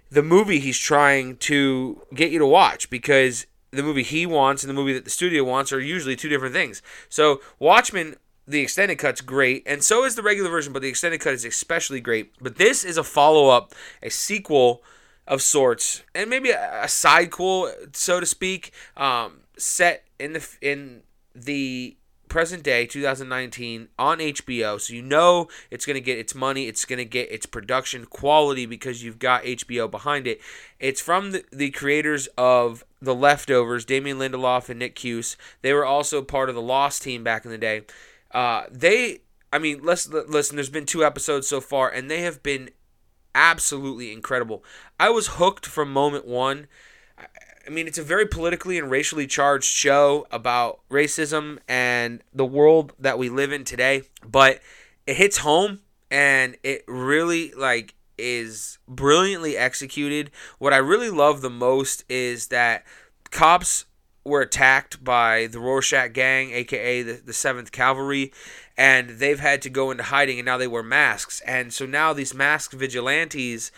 the 0.10 0.24
movie 0.24 0.60
he's 0.60 0.78
trying 0.78 1.38
to 1.38 2.02
get 2.14 2.32
you 2.32 2.40
to 2.40 2.46
watch 2.46 2.90
because 2.90 3.46
the 3.72 3.84
movie 3.84 4.04
he 4.04 4.26
wants 4.26 4.64
and 4.64 4.70
the 4.70 4.74
movie 4.74 4.94
that 4.94 5.06
the 5.06 5.10
studio 5.10 5.44
wants 5.44 5.72
are 5.72 5.80
usually 5.80 6.16
two 6.16 6.30
different 6.30 6.54
things. 6.54 6.82
So 7.10 7.42
Watchmen 7.60 8.18
the 8.48 8.62
extended 8.62 8.98
cut's 8.98 9.22
great, 9.22 9.64
and 9.66 9.84
so 9.84 10.04
is 10.04 10.16
the 10.16 10.24
regular 10.24 10.50
version, 10.50 10.74
but 10.74 10.82
the 10.82 10.90
extended 10.90 11.22
cut 11.22 11.34
is 11.34 11.46
especially 11.46 12.02
great. 12.02 12.34
But 12.42 12.58
this 12.58 12.84
is 12.84 12.98
a 12.98 13.04
follow 13.04 13.50
up, 13.50 13.74
a 14.02 14.10
sequel 14.10 14.84
of 15.28 15.42
sorts, 15.42 16.04
and 16.14 16.30
maybe 16.30 16.50
a, 16.50 16.84
sidequel, 16.86 17.96
so 17.96 18.20
to 18.20 18.26
speak, 18.26 18.72
um, 18.98 19.42
set 19.58 20.06
in 20.20 20.34
the 20.34 20.48
in 20.62 21.04
the 21.36 21.96
present 22.32 22.64
day 22.64 22.86
2019 22.86 23.90
on 24.00 24.20
HBO 24.20 24.80
so 24.80 24.94
you 24.94 25.02
know 25.02 25.50
it's 25.70 25.86
going 25.86 25.96
to 25.96 26.00
get 26.00 26.18
its 26.18 26.34
money 26.34 26.70
it's 26.70 26.86
going 26.86 26.96
to 26.96 27.04
get 27.04 27.30
its 27.30 27.46
production 27.46 28.06
quality 28.06 28.66
because 28.66 29.04
you've 29.04 29.20
got 29.20 29.44
HBO 29.44 29.92
behind 29.92 30.26
it. 30.26 30.40
It's 30.80 31.02
from 31.02 31.32
the, 31.32 31.44
the 31.52 31.72
creators 31.72 32.30
of 32.38 32.86
The 33.02 33.14
Leftovers 33.14 33.84
Damon 33.84 34.18
Lindelof 34.18 34.70
and 34.70 34.80
Nick 34.80 34.96
Cuse. 34.96 35.36
They 35.62 35.74
were 35.74 35.86
also 35.86 36.22
part 36.22 36.48
of 36.48 36.56
the 36.56 36.62
Lost 36.62 37.02
team 37.02 37.22
back 37.22 37.44
in 37.44 37.52
the 37.52 37.58
day. 37.58 37.82
Uh, 38.34 38.64
they 38.72 39.24
I 39.52 39.60
mean 39.60 39.82
let's 39.84 40.08
listen 40.08 40.56
there's 40.56 40.70
been 40.70 40.86
two 40.86 41.04
episodes 41.04 41.50
so 41.50 41.60
far 41.60 41.90
and 41.90 42.10
they 42.10 42.22
have 42.22 42.42
been 42.42 42.70
absolutely 43.36 44.14
incredible. 44.14 44.64
I 44.98 45.10
was 45.10 45.32
hooked 45.32 45.66
from 45.66 45.92
moment 45.92 46.26
1 46.26 46.68
I 47.66 47.70
mean, 47.70 47.88
it's 47.88 47.98
a 47.98 48.04
very 48.04 48.26
politically 48.26 48.78
and 48.78 48.90
racially 48.90 49.28
charged 49.28 49.68
show 49.68 50.26
about 50.32 50.80
racism 50.90 51.60
and 51.68 52.22
the 52.34 52.46
world 52.46 52.94
that 52.98 53.18
we 53.18 53.30
live 53.30 53.52
in 53.52 53.64
today, 53.64 54.04
but 54.26 54.62
it 55.06 55.18
hits 55.18 55.38
home 55.40 55.82
and 56.10 56.58
it 56.64 56.84
really 56.88 57.52
like 57.54 57.94
is 58.18 58.78
brilliantly 58.88 59.58
executed. 59.58 60.32
What 60.58 60.74
I 60.74 60.78
really 60.78 61.10
love 61.10 61.42
the 61.42 61.50
most 61.50 62.04
is 62.10 62.48
that 62.48 62.84
cops 63.30 63.86
were 64.24 64.42
attacked 64.42 65.04
by 65.04 65.48
the 65.48 65.60
Rorschach 65.60 66.14
gang, 66.14 66.52
aka 66.52 67.02
the, 67.02 67.14
the 67.14 67.32
7th 67.32 67.72
Cavalry, 67.72 68.32
and 68.78 69.12
they've 69.12 69.40
had 69.40 69.62
to 69.64 69.70
go 69.70 69.92
into 69.92 70.04
hiding 70.04 70.40
and 70.40 70.46
now 70.46 70.58
they 70.58 70.68
wear 70.68 70.84
masks. 70.84 71.42
And 71.42 71.74
so 71.74 71.86
now 71.86 72.14
these 72.14 72.34
masked 72.34 72.74
vigilantes 72.74 73.72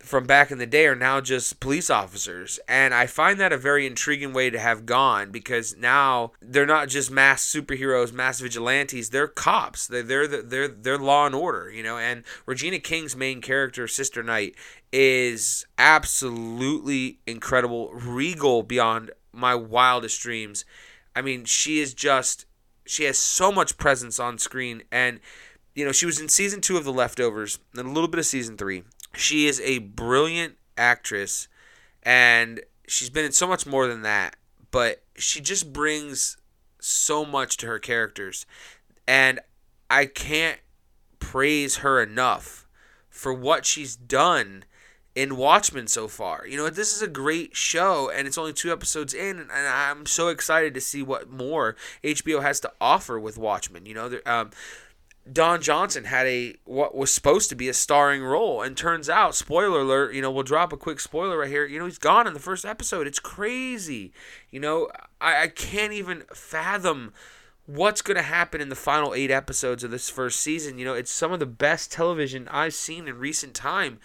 from 0.00 0.26
back 0.26 0.50
in 0.50 0.58
the 0.58 0.66
day 0.66 0.86
are 0.86 0.94
now 0.94 1.20
just 1.20 1.60
police 1.60 1.90
officers. 1.90 2.60
And 2.68 2.94
I 2.94 3.06
find 3.06 3.38
that 3.40 3.52
a 3.52 3.58
very 3.58 3.86
intriguing 3.86 4.32
way 4.32 4.50
to 4.50 4.58
have 4.58 4.86
gone 4.86 5.30
because 5.30 5.76
now 5.76 6.32
they're 6.40 6.66
not 6.66 6.88
just 6.88 7.10
mass 7.10 7.44
superheroes, 7.44 8.12
mass 8.12 8.40
vigilantes, 8.40 9.10
they're 9.10 9.28
cops. 9.28 9.86
They're 9.86 10.02
they're 10.02 10.42
they're, 10.42 10.68
they're 10.68 10.98
law 10.98 11.26
and 11.26 11.34
order, 11.34 11.70
you 11.70 11.82
know. 11.82 11.98
And 11.98 12.24
Regina 12.46 12.78
King's 12.78 13.16
main 13.16 13.40
character, 13.40 13.88
Sister 13.88 14.22
Night, 14.22 14.54
is 14.92 15.66
absolutely 15.76 17.18
incredible, 17.26 17.92
regal 17.92 18.62
beyond 18.62 19.10
my 19.32 19.54
wildest 19.54 20.20
dreams. 20.20 20.64
I 21.14 21.22
mean, 21.22 21.44
she 21.44 21.80
is 21.80 21.92
just 21.94 22.46
she 22.86 23.04
has 23.04 23.18
so 23.18 23.52
much 23.52 23.76
presence 23.76 24.18
on 24.18 24.38
screen 24.38 24.82
and 24.90 25.20
you 25.74 25.84
know, 25.84 25.92
she 25.92 26.06
was 26.06 26.20
in 26.20 26.28
season 26.28 26.60
2 26.60 26.76
of 26.76 26.84
The 26.84 26.92
Leftovers 26.92 27.60
and 27.76 27.86
a 27.86 27.92
little 27.92 28.08
bit 28.08 28.18
of 28.18 28.26
season 28.26 28.56
3 28.56 28.82
she 29.18 29.46
is 29.46 29.60
a 29.60 29.78
brilliant 29.78 30.56
actress 30.76 31.48
and 32.02 32.60
she's 32.86 33.10
been 33.10 33.24
in 33.24 33.32
so 33.32 33.46
much 33.46 33.66
more 33.66 33.86
than 33.86 34.02
that, 34.02 34.36
but 34.70 35.02
she 35.16 35.40
just 35.40 35.72
brings 35.72 36.36
so 36.80 37.24
much 37.24 37.56
to 37.58 37.66
her 37.66 37.78
characters. 37.78 38.46
And 39.06 39.40
I 39.90 40.06
can't 40.06 40.60
praise 41.18 41.78
her 41.78 42.02
enough 42.02 42.66
for 43.08 43.32
what 43.32 43.66
she's 43.66 43.96
done 43.96 44.64
in 45.14 45.36
Watchmen 45.36 45.88
so 45.88 46.06
far. 46.06 46.46
You 46.46 46.56
know, 46.56 46.70
this 46.70 46.94
is 46.94 47.02
a 47.02 47.08
great 47.08 47.56
show, 47.56 48.08
and 48.08 48.28
it's 48.28 48.38
only 48.38 48.52
two 48.52 48.70
episodes 48.70 49.12
in, 49.12 49.40
and 49.40 49.50
I'm 49.50 50.06
so 50.06 50.28
excited 50.28 50.74
to 50.74 50.80
see 50.80 51.02
what 51.02 51.28
more 51.28 51.74
HBO 52.04 52.40
has 52.40 52.60
to 52.60 52.72
offer 52.80 53.18
with 53.18 53.36
Watchmen. 53.36 53.84
You 53.84 53.94
know, 53.94 54.20
um, 54.24 54.50
Don 55.32 55.60
Johnson 55.60 56.04
had 56.04 56.26
a 56.26 56.54
what 56.64 56.94
was 56.94 57.12
supposed 57.12 57.48
to 57.50 57.56
be 57.56 57.68
a 57.68 57.74
starring 57.74 58.22
role, 58.22 58.62
and 58.62 58.76
turns 58.76 59.08
out, 59.08 59.34
spoiler 59.34 59.80
alert, 59.80 60.14
you 60.14 60.22
know, 60.22 60.30
we'll 60.30 60.42
drop 60.42 60.72
a 60.72 60.76
quick 60.76 61.00
spoiler 61.00 61.38
right 61.38 61.48
here. 61.48 61.66
You 61.66 61.78
know, 61.78 61.86
he's 61.86 61.98
gone 61.98 62.26
in 62.26 62.34
the 62.34 62.40
first 62.40 62.64
episode. 62.64 63.06
It's 63.06 63.18
crazy. 63.18 64.12
You 64.50 64.60
know, 64.60 64.88
I, 65.20 65.42
I 65.42 65.48
can't 65.48 65.92
even 65.92 66.24
fathom 66.32 67.12
what's 67.66 68.00
going 68.00 68.16
to 68.16 68.22
happen 68.22 68.60
in 68.60 68.70
the 68.70 68.74
final 68.74 69.14
eight 69.14 69.30
episodes 69.30 69.84
of 69.84 69.90
this 69.90 70.08
first 70.08 70.40
season. 70.40 70.78
You 70.78 70.86
know, 70.86 70.94
it's 70.94 71.10
some 71.10 71.32
of 71.32 71.38
the 71.38 71.46
best 71.46 71.92
television 71.92 72.48
I've 72.48 72.74
seen 72.74 73.06
in 73.06 73.18
recent 73.18 73.54
time. 73.54 73.98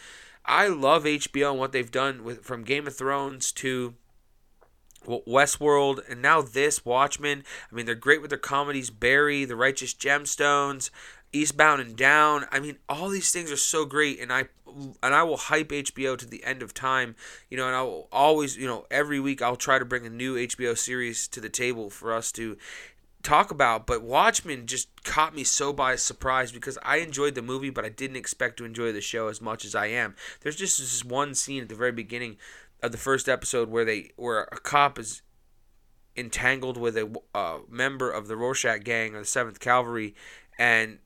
I 0.45 0.67
love 0.67 1.05
HBO 1.05 1.51
and 1.51 1.59
what 1.59 1.71
they've 1.71 1.89
done 1.89 2.23
with 2.23 2.43
from 2.43 2.63
Game 2.63 2.87
of 2.87 2.95
Thrones 2.95 3.51
to 3.53 3.95
Westworld, 5.05 6.01
and 6.09 6.21
now 6.21 6.41
this 6.41 6.85
Watchmen. 6.85 7.43
I 7.71 7.75
mean, 7.75 7.85
they're 7.85 7.95
great 7.95 8.21
with 8.21 8.29
their 8.29 8.39
comedies. 8.39 8.89
Barry, 8.89 9.45
The 9.45 9.55
Righteous 9.55 9.93
Gemstones, 9.93 10.89
Eastbound 11.31 11.81
and 11.81 11.95
Down. 11.95 12.45
I 12.51 12.59
mean, 12.59 12.77
all 12.87 13.09
these 13.09 13.31
things 13.31 13.51
are 13.51 13.57
so 13.57 13.85
great, 13.85 14.19
and 14.19 14.31
I 14.31 14.45
and 15.03 15.13
I 15.13 15.23
will 15.23 15.37
hype 15.37 15.69
HBO 15.69 16.17
to 16.17 16.25
the 16.25 16.43
end 16.43 16.61
of 16.61 16.73
time. 16.73 17.15
You 17.49 17.57
know, 17.57 17.67
and 17.67 17.75
I 17.75 17.81
will 17.81 18.07
always, 18.11 18.57
you 18.57 18.67
know, 18.67 18.85
every 18.89 19.19
week 19.19 19.41
I'll 19.41 19.55
try 19.55 19.79
to 19.79 19.85
bring 19.85 20.05
a 20.05 20.09
new 20.09 20.35
HBO 20.35 20.77
series 20.77 21.27
to 21.29 21.41
the 21.41 21.49
table 21.49 21.89
for 21.89 22.13
us 22.13 22.31
to 22.33 22.57
talk 23.23 23.51
about. 23.51 23.87
But 23.87 24.03
Watchmen 24.03 24.67
just 24.67 25.03
caught 25.03 25.33
me 25.33 25.43
so 25.43 25.73
by 25.73 25.95
surprise 25.95 26.51
because 26.51 26.77
I 26.83 26.97
enjoyed 26.97 27.35
the 27.35 27.41
movie, 27.41 27.69
but 27.69 27.85
I 27.85 27.89
didn't 27.89 28.17
expect 28.17 28.57
to 28.57 28.65
enjoy 28.65 28.91
the 28.91 29.01
show 29.01 29.27
as 29.27 29.41
much 29.41 29.65
as 29.65 29.73
I 29.73 29.87
am. 29.87 30.15
There's 30.41 30.55
just 30.55 30.77
this 30.77 31.03
one 31.03 31.33
scene 31.33 31.63
at 31.63 31.69
the 31.69 31.75
very 31.75 31.91
beginning 31.91 32.37
of 32.83 32.91
the 32.91 32.97
first 32.97 33.27
episode 33.27 33.69
where 33.69 33.85
they 33.85 34.11
where 34.15 34.43
a 34.51 34.59
cop 34.59 34.99
is 34.99 35.21
entangled 36.15 36.77
with 36.77 36.95
a 36.95 37.11
uh, 37.33 37.59
member 37.67 38.11
of 38.11 38.27
the 38.27 38.35
Rorschach 38.35 38.83
gang 38.83 39.15
or 39.15 39.19
the 39.19 39.25
Seventh 39.25 39.59
Cavalry, 39.59 40.13
and 40.59 40.99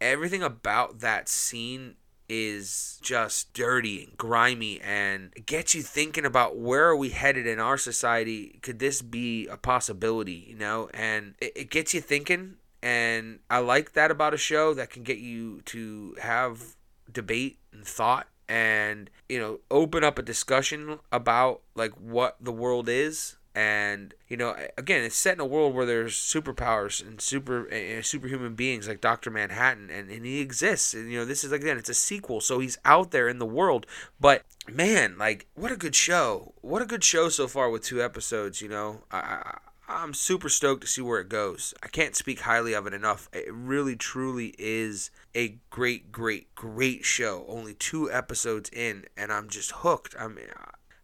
everything 0.00 0.42
about 0.42 1.00
that 1.00 1.28
scene 1.28 1.96
is 2.26 2.98
just 3.02 3.52
dirty 3.52 4.02
and 4.02 4.16
grimy 4.16 4.80
and 4.80 5.30
it 5.36 5.44
gets 5.44 5.74
you 5.74 5.82
thinking 5.82 6.24
about 6.24 6.56
where 6.56 6.86
are 6.86 6.96
we 6.96 7.10
headed 7.10 7.46
in 7.46 7.60
our 7.60 7.76
society? 7.76 8.58
Could 8.62 8.78
this 8.78 9.02
be 9.02 9.46
a 9.48 9.58
possibility 9.58 10.46
you 10.48 10.56
know? 10.56 10.88
And 10.94 11.34
it, 11.38 11.52
it 11.54 11.70
gets 11.70 11.92
you 11.92 12.00
thinking 12.00 12.54
and 12.84 13.38
i 13.48 13.58
like 13.58 13.94
that 13.94 14.10
about 14.10 14.34
a 14.34 14.36
show 14.36 14.74
that 14.74 14.90
can 14.90 15.02
get 15.02 15.16
you 15.16 15.62
to 15.62 16.14
have 16.20 16.76
debate 17.10 17.58
and 17.72 17.86
thought 17.86 18.28
and 18.54 19.10
you 19.28 19.36
know 19.36 19.58
open 19.68 20.04
up 20.04 20.16
a 20.16 20.22
discussion 20.22 21.00
about 21.10 21.62
like 21.74 21.90
what 21.94 22.36
the 22.40 22.52
world 22.52 22.88
is. 22.88 23.36
And 23.56 24.14
you 24.28 24.36
know 24.36 24.54
again 24.78 25.02
it's 25.02 25.16
set 25.16 25.34
in 25.34 25.40
a 25.40 25.46
world 25.46 25.74
where 25.74 25.86
there's 25.86 26.14
superpowers 26.14 27.04
and 27.04 27.20
super 27.20 27.68
superhuman 28.02 28.54
beings 28.54 28.88
like 28.88 29.00
dr 29.00 29.30
manhattan 29.30 29.90
and, 29.90 30.08
and 30.08 30.24
he 30.24 30.40
exists. 30.40 30.94
And 30.94 31.10
you 31.10 31.18
know 31.18 31.24
this 31.24 31.42
is 31.42 31.50
again 31.50 31.78
it's 31.78 31.88
a 31.88 31.94
sequel 31.94 32.40
so 32.40 32.60
he's 32.60 32.78
out 32.84 33.10
there 33.10 33.28
in 33.28 33.40
the 33.40 33.46
world. 33.46 33.86
But 34.20 34.42
man 34.68 35.18
like 35.18 35.46
what 35.54 35.72
a 35.72 35.76
good 35.76 35.96
show. 35.96 36.54
What 36.60 36.82
a 36.82 36.86
good 36.86 37.02
show 37.02 37.28
so 37.28 37.48
far 37.48 37.70
with 37.70 37.82
two 37.82 38.02
episodes 38.02 38.62
you 38.62 38.68
know? 38.68 39.02
I 39.10 39.58
I'm 39.88 40.14
super 40.14 40.48
stoked 40.48 40.82
to 40.82 40.86
see 40.86 41.02
where 41.02 41.20
it 41.20 41.28
goes. 41.28 41.74
I 41.82 41.88
can't 41.88 42.16
speak 42.16 42.40
highly 42.40 42.72
of 42.72 42.86
it 42.86 42.94
enough. 42.94 43.28
It 43.32 43.52
really, 43.52 43.96
truly 43.96 44.54
is 44.58 45.10
a 45.34 45.58
great, 45.70 46.10
great, 46.10 46.54
great 46.54 47.04
show. 47.04 47.44
Only 47.48 47.74
two 47.74 48.10
episodes 48.10 48.70
in, 48.72 49.04
and 49.16 49.30
I'm 49.32 49.48
just 49.48 49.72
hooked. 49.72 50.14
I 50.18 50.28
mean, 50.28 50.46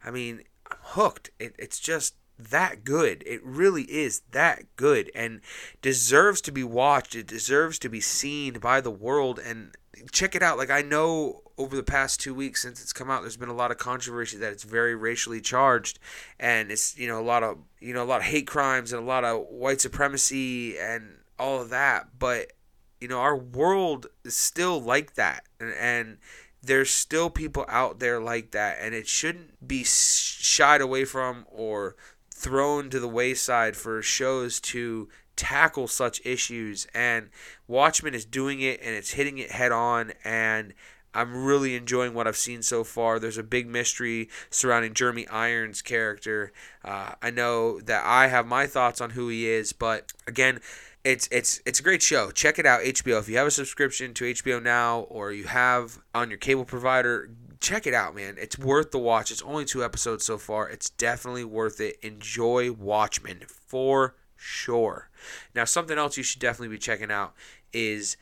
I 0.04 0.10
mean, 0.10 0.44
I'm 0.70 0.78
hooked. 0.80 1.30
It, 1.38 1.54
it's 1.58 1.78
just 1.78 2.14
that 2.38 2.84
good. 2.84 3.22
It 3.26 3.44
really 3.44 3.82
is 3.82 4.22
that 4.30 4.64
good, 4.76 5.10
and 5.14 5.42
deserves 5.82 6.40
to 6.42 6.52
be 6.52 6.64
watched. 6.64 7.14
It 7.14 7.26
deserves 7.26 7.78
to 7.80 7.90
be 7.90 8.00
seen 8.00 8.54
by 8.54 8.80
the 8.80 8.90
world. 8.90 9.38
And 9.38 9.76
check 10.10 10.34
it 10.34 10.42
out. 10.42 10.56
Like 10.56 10.70
I 10.70 10.80
know 10.80 11.42
over 11.60 11.76
the 11.76 11.82
past 11.82 12.20
two 12.20 12.32
weeks 12.32 12.62
since 12.62 12.80
it's 12.80 12.92
come 12.92 13.10
out, 13.10 13.20
there's 13.20 13.36
been 13.36 13.50
a 13.50 13.54
lot 13.54 13.70
of 13.70 13.76
controversy 13.76 14.38
that 14.38 14.50
it's 14.50 14.64
very 14.64 14.94
racially 14.94 15.42
charged, 15.42 15.98
and 16.38 16.72
it's 16.72 16.96
you 16.98 17.06
know 17.06 17.20
a 17.20 17.22
lot 17.22 17.42
of 17.42 17.58
you 17.80 17.92
know 17.92 18.02
a 18.02 18.06
lot 18.06 18.20
of 18.20 18.26
hate 18.26 18.46
crimes 18.46 18.92
and 18.92 19.02
a 19.02 19.06
lot 19.06 19.24
of 19.24 19.46
white 19.48 19.80
supremacy 19.80 20.78
and 20.78 21.18
all 21.38 21.60
of 21.60 21.68
that. 21.68 22.18
But 22.18 22.52
you 22.98 23.08
know 23.08 23.18
our 23.18 23.36
world 23.36 24.06
is 24.24 24.34
still 24.34 24.80
like 24.80 25.14
that, 25.14 25.44
and, 25.60 25.74
and 25.78 26.18
there's 26.62 26.90
still 26.90 27.28
people 27.28 27.66
out 27.68 28.00
there 28.00 28.20
like 28.20 28.52
that, 28.52 28.78
and 28.80 28.94
it 28.94 29.06
shouldn't 29.06 29.68
be 29.68 29.84
shied 29.84 30.80
away 30.80 31.04
from 31.04 31.44
or 31.50 31.94
thrown 32.34 32.88
to 32.88 32.98
the 32.98 33.08
wayside 33.08 33.76
for 33.76 34.00
shows 34.00 34.60
to 34.60 35.10
tackle 35.36 35.88
such 35.88 36.20
issues. 36.24 36.86
And 36.94 37.28
Watchmen 37.66 38.14
is 38.14 38.24
doing 38.24 38.60
it 38.60 38.80
and 38.82 38.94
it's 38.94 39.12
hitting 39.12 39.38
it 39.38 39.52
head 39.52 39.72
on. 39.72 40.12
And 40.24 40.74
I'm 41.14 41.44
really 41.44 41.74
enjoying 41.74 42.14
what 42.14 42.26
I've 42.26 42.36
seen 42.36 42.62
so 42.62 42.84
far. 42.84 43.18
There's 43.18 43.38
a 43.38 43.42
big 43.42 43.66
mystery 43.66 44.28
surrounding 44.50 44.94
Jeremy 44.94 45.26
Irons' 45.28 45.82
character. 45.82 46.52
Uh, 46.84 47.12
I 47.20 47.30
know 47.30 47.80
that 47.80 48.04
I 48.04 48.28
have 48.28 48.46
my 48.46 48.66
thoughts 48.66 49.00
on 49.00 49.10
who 49.10 49.28
he 49.28 49.48
is, 49.48 49.72
but 49.72 50.12
again, 50.26 50.60
it's 51.02 51.28
it's 51.32 51.60
it's 51.64 51.80
a 51.80 51.82
great 51.82 52.02
show. 52.02 52.30
Check 52.30 52.58
it 52.58 52.66
out, 52.66 52.82
HBO. 52.82 53.18
If 53.18 53.28
you 53.28 53.36
have 53.38 53.46
a 53.46 53.50
subscription 53.50 54.12
to 54.14 54.24
HBO 54.24 54.62
Now 54.62 55.00
or 55.00 55.32
you 55.32 55.44
have 55.44 55.98
on 56.14 56.28
your 56.28 56.38
cable 56.38 56.64
provider, 56.64 57.30
check 57.60 57.86
it 57.86 57.94
out, 57.94 58.14
man. 58.14 58.36
It's 58.38 58.58
worth 58.58 58.90
the 58.90 58.98
watch. 58.98 59.30
It's 59.30 59.42
only 59.42 59.64
two 59.64 59.84
episodes 59.84 60.24
so 60.24 60.38
far. 60.38 60.68
It's 60.68 60.90
definitely 60.90 61.44
worth 61.44 61.80
it. 61.80 61.96
Enjoy 62.02 62.72
Watchmen 62.72 63.40
for 63.46 64.14
sure. 64.36 65.10
Now, 65.54 65.64
something 65.64 65.98
else 65.98 66.16
you 66.16 66.22
should 66.22 66.40
definitely 66.40 66.74
be 66.74 66.78
checking 66.78 67.10
out 67.10 67.34
is 67.72 68.16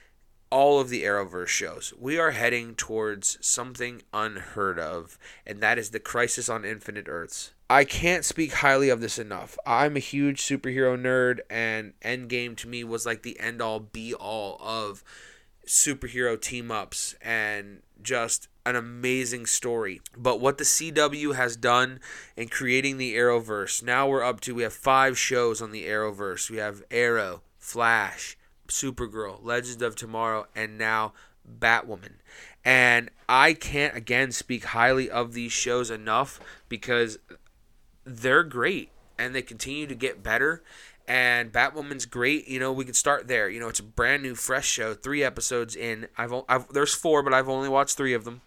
all 0.50 0.80
of 0.80 0.88
the 0.88 1.02
Arrowverse 1.02 1.48
shows. 1.48 1.92
We 1.98 2.18
are 2.18 2.30
heading 2.30 2.74
towards 2.74 3.38
something 3.40 4.02
unheard 4.12 4.78
of, 4.78 5.18
and 5.46 5.60
that 5.60 5.78
is 5.78 5.90
the 5.90 6.00
Crisis 6.00 6.48
on 6.48 6.64
Infinite 6.64 7.06
Earths. 7.08 7.52
I 7.70 7.84
can't 7.84 8.24
speak 8.24 8.54
highly 8.54 8.88
of 8.88 9.02
this 9.02 9.18
enough. 9.18 9.58
I'm 9.66 9.96
a 9.96 10.00
huge 10.00 10.40
superhero 10.40 10.98
nerd, 10.98 11.40
and 11.50 11.92
Endgame 12.00 12.56
to 12.58 12.68
me 12.68 12.82
was 12.82 13.04
like 13.04 13.22
the 13.22 13.38
end 13.38 13.60
all 13.60 13.80
be 13.80 14.14
all 14.14 14.56
of 14.60 15.04
superhero 15.66 16.40
team 16.40 16.70
ups 16.70 17.14
and 17.20 17.82
just 18.02 18.48
an 18.64 18.74
amazing 18.74 19.44
story. 19.44 20.00
But 20.16 20.40
what 20.40 20.56
the 20.56 20.64
CW 20.64 21.34
has 21.34 21.56
done 21.56 22.00
in 22.36 22.48
creating 22.48 22.96
the 22.96 23.14
Arrowverse, 23.16 23.82
now 23.82 24.08
we're 24.08 24.24
up 24.24 24.40
to 24.42 24.54
we 24.54 24.62
have 24.62 24.72
five 24.72 25.18
shows 25.18 25.60
on 25.60 25.70
the 25.70 25.84
Arrowverse. 25.84 26.48
We 26.48 26.56
have 26.56 26.82
Arrow, 26.90 27.42
Flash, 27.58 28.37
Supergirl, 28.68 29.42
Legends 29.42 29.82
of 29.82 29.96
Tomorrow, 29.96 30.46
and 30.54 30.78
now 30.78 31.12
Batwoman. 31.60 32.16
And 32.64 33.10
I 33.28 33.54
can't 33.54 33.96
again 33.96 34.32
speak 34.32 34.64
highly 34.66 35.10
of 35.10 35.32
these 35.32 35.52
shows 35.52 35.90
enough 35.90 36.40
because 36.68 37.18
they're 38.04 38.42
great 38.42 38.90
and 39.18 39.34
they 39.34 39.42
continue 39.42 39.86
to 39.86 39.94
get 39.94 40.22
better. 40.22 40.62
And 41.06 41.50
Batwoman's 41.50 42.04
great. 42.04 42.46
You 42.48 42.60
know, 42.60 42.70
we 42.70 42.84
can 42.84 42.94
start 42.94 43.28
there. 43.28 43.48
You 43.48 43.60
know, 43.60 43.68
it's 43.68 43.80
a 43.80 43.84
brand 43.84 44.22
new, 44.22 44.34
fresh 44.34 44.66
show. 44.66 44.92
Three 44.92 45.22
episodes 45.24 45.74
in. 45.74 46.08
I've, 46.18 46.34
I've 46.48 46.68
there's 46.68 46.94
four, 46.94 47.22
but 47.22 47.32
I've 47.32 47.48
only 47.48 47.68
watched 47.68 47.96
three 47.96 48.12
of 48.12 48.24
them. 48.24 48.42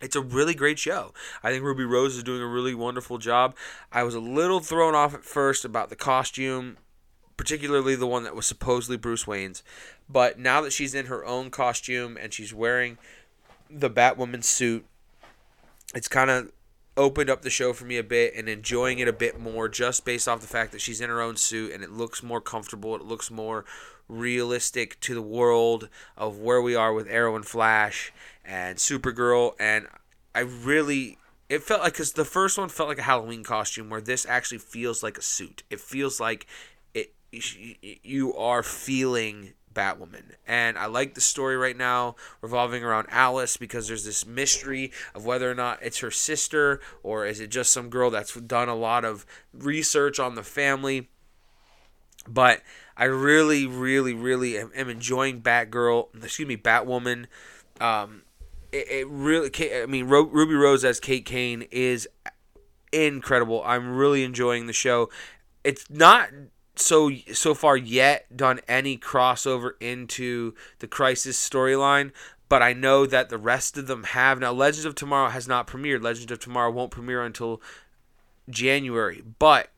it's 0.00 0.16
a 0.16 0.20
really 0.20 0.54
great 0.54 0.80
show. 0.80 1.14
I 1.44 1.50
think 1.50 1.62
Ruby 1.62 1.84
Rose 1.84 2.16
is 2.16 2.24
doing 2.24 2.42
a 2.42 2.46
really 2.46 2.74
wonderful 2.74 3.18
job. 3.18 3.54
I 3.92 4.02
was 4.02 4.16
a 4.16 4.20
little 4.20 4.58
thrown 4.58 4.96
off 4.96 5.14
at 5.14 5.24
first 5.24 5.64
about 5.64 5.90
the 5.90 5.96
costume, 5.96 6.76
particularly 7.40 7.94
the 7.96 8.06
one 8.06 8.22
that 8.22 8.36
was 8.36 8.44
supposedly 8.44 8.98
Bruce 8.98 9.26
Wayne's. 9.26 9.62
But 10.10 10.38
now 10.38 10.60
that 10.60 10.74
she's 10.74 10.94
in 10.94 11.06
her 11.06 11.24
own 11.24 11.50
costume 11.50 12.18
and 12.20 12.34
she's 12.34 12.52
wearing 12.52 12.98
the 13.70 13.88
Batwoman 13.88 14.44
suit, 14.44 14.84
it's 15.94 16.06
kind 16.06 16.28
of 16.28 16.52
opened 16.98 17.30
up 17.30 17.40
the 17.40 17.48
show 17.48 17.72
for 17.72 17.86
me 17.86 17.96
a 17.96 18.02
bit 18.02 18.34
and 18.36 18.46
enjoying 18.46 18.98
it 18.98 19.08
a 19.08 19.12
bit 19.14 19.40
more 19.40 19.70
just 19.70 20.04
based 20.04 20.28
off 20.28 20.42
the 20.42 20.46
fact 20.46 20.70
that 20.72 20.82
she's 20.82 21.00
in 21.00 21.08
her 21.08 21.22
own 21.22 21.34
suit 21.34 21.72
and 21.72 21.82
it 21.82 21.90
looks 21.90 22.22
more 22.22 22.42
comfortable. 22.42 22.94
It 22.94 23.06
looks 23.06 23.30
more 23.30 23.64
realistic 24.06 25.00
to 25.00 25.14
the 25.14 25.22
world 25.22 25.88
of 26.18 26.36
where 26.40 26.60
we 26.60 26.74
are 26.74 26.92
with 26.92 27.08
Arrow 27.08 27.36
and 27.36 27.46
Flash 27.46 28.12
and 28.44 28.76
Supergirl. 28.76 29.54
And 29.58 29.86
I 30.34 30.40
really, 30.40 31.16
it 31.48 31.62
felt 31.62 31.80
like, 31.80 31.94
because 31.94 32.12
the 32.12 32.26
first 32.26 32.58
one 32.58 32.68
felt 32.68 32.90
like 32.90 32.98
a 32.98 33.02
Halloween 33.02 33.44
costume, 33.44 33.88
where 33.88 34.02
this 34.02 34.26
actually 34.26 34.58
feels 34.58 35.02
like 35.02 35.16
a 35.16 35.22
suit. 35.22 35.62
It 35.70 35.80
feels 35.80 36.20
like 36.20 36.46
you 37.32 38.34
are 38.34 38.62
feeling 38.62 39.54
Batwoman. 39.74 40.34
And 40.46 40.76
I 40.76 40.86
like 40.86 41.14
the 41.14 41.20
story 41.20 41.56
right 41.56 41.76
now 41.76 42.16
revolving 42.40 42.82
around 42.82 43.06
Alice 43.10 43.56
because 43.56 43.88
there's 43.88 44.04
this 44.04 44.26
mystery 44.26 44.92
of 45.14 45.24
whether 45.24 45.50
or 45.50 45.54
not 45.54 45.78
it's 45.82 46.00
her 46.00 46.10
sister 46.10 46.80
or 47.02 47.26
is 47.26 47.40
it 47.40 47.50
just 47.50 47.72
some 47.72 47.88
girl 47.88 48.10
that's 48.10 48.34
done 48.34 48.68
a 48.68 48.74
lot 48.74 49.04
of 49.04 49.24
research 49.52 50.18
on 50.18 50.34
the 50.34 50.42
family. 50.42 51.08
But 52.28 52.62
I 52.96 53.04
really, 53.04 53.66
really, 53.66 54.12
really 54.12 54.58
am, 54.58 54.72
enjoying 54.74 55.40
Batgirl, 55.40 56.08
excuse 56.22 56.48
me, 56.48 56.56
Batwoman. 56.56 57.26
Um, 57.80 58.22
it, 58.72 58.90
it 58.90 59.08
really, 59.08 59.50
I 59.82 59.86
mean, 59.86 60.06
Ruby 60.06 60.54
Rose 60.54 60.84
as 60.84 61.00
Kate 61.00 61.24
Kane 61.24 61.62
is 61.70 62.08
incredible. 62.92 63.62
I'm 63.64 63.96
really 63.96 64.22
enjoying 64.22 64.66
the 64.66 64.72
show. 64.72 65.08
It's 65.64 65.88
not 65.90 66.28
so 66.80 67.10
so 67.32 67.54
far 67.54 67.76
yet 67.76 68.36
done 68.36 68.60
any 68.68 68.96
crossover 68.96 69.72
into 69.80 70.54
the 70.78 70.86
Crisis 70.86 71.36
storyline, 71.36 72.12
but 72.48 72.62
I 72.62 72.72
know 72.72 73.06
that 73.06 73.28
the 73.28 73.38
rest 73.38 73.76
of 73.76 73.86
them 73.86 74.04
have. 74.04 74.40
Now, 74.40 74.52
Legends 74.52 74.84
of 74.84 74.94
Tomorrow 74.94 75.30
has 75.30 75.46
not 75.46 75.66
premiered. 75.66 76.02
Legends 76.02 76.32
of 76.32 76.40
Tomorrow 76.40 76.70
won't 76.70 76.90
premiere 76.90 77.22
until 77.22 77.60
January, 78.48 79.22
but 79.38 79.70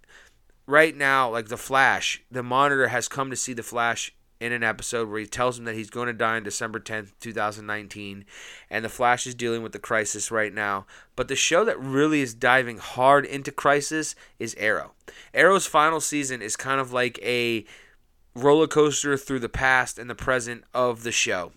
right 0.67 0.97
now, 0.97 1.31
like 1.31 1.49
the 1.49 1.57
Flash, 1.57 2.23
the 2.31 2.43
Monitor 2.43 2.89
has 2.89 3.09
come 3.09 3.31
to 3.31 3.37
see 3.37 3.53
the 3.53 3.63
Flash 3.63 4.15
in 4.43 4.53
an 4.53 4.65
episode 4.65 5.09
where 5.09 5.21
he 5.21 5.27
tells 5.27 5.57
him 5.57 5.65
that 5.67 5.77
he's 5.77 5.89
going 5.89 6.09
to 6.09 6.13
die 6.13 6.35
on 6.35 6.43
December 6.43 6.81
10th, 6.81 7.13
2019, 7.21 8.25
and 8.69 8.85
the 8.85 8.89
Flash 8.89 9.25
is 9.25 9.37
dealing 9.37 9.63
with 9.63 9.71
the 9.71 9.79
crisis 9.79 10.33
right 10.33 10.53
now. 10.53 10.85
But 11.15 11.29
the 11.29 11.37
show 11.37 11.65
that 11.65 11.79
really 11.79 12.23
is 12.23 12.35
diving 12.35 12.79
hard 12.79 13.25
into 13.25 13.53
crisis 13.53 14.17
is 14.41 14.57
Arrow. 14.59 14.95
Arrow's 15.33 15.67
final 15.67 16.01
season 16.01 16.43
is 16.43 16.57
kind 16.57 16.81
of 16.81 16.93
like 16.93 17.21
a 17.23 17.65
roller 18.35 18.67
coaster 18.67 19.17
through 19.17 19.39
the 19.39 19.49
past 19.49 19.97
and 19.97 20.11
the 20.11 20.15
present 20.17 20.65
of 20.75 21.05
the 21.05 21.13
show. 21.13 21.53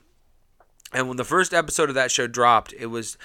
And 0.93 1.07
when 1.07 1.17
the 1.17 1.23
first 1.23 1.55
episode 1.55 1.89
of 1.89 1.95
that 1.95 2.11
show 2.11 2.27
dropped, 2.27 2.71
it 2.73 2.87
was 2.87 3.17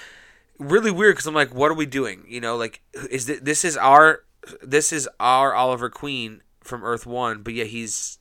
really 0.58 0.90
weird 0.90 1.16
because 1.16 1.26
I'm 1.26 1.34
like, 1.34 1.54
what 1.54 1.70
are 1.70 1.74
we 1.74 1.86
doing? 1.86 2.24
You 2.26 2.40
know, 2.40 2.56
like 2.56 2.80
is 3.10 3.26
this, 3.26 3.40
this 3.40 3.64
is 3.64 3.76
our 3.76 4.24
this 4.62 4.90
is 4.90 5.06
our 5.20 5.52
Oliver 5.52 5.90
Queen 5.90 6.40
from 6.62 6.82
Earth 6.82 7.06
One, 7.06 7.42
but 7.42 7.52
yet 7.52 7.66
he's 7.66 8.19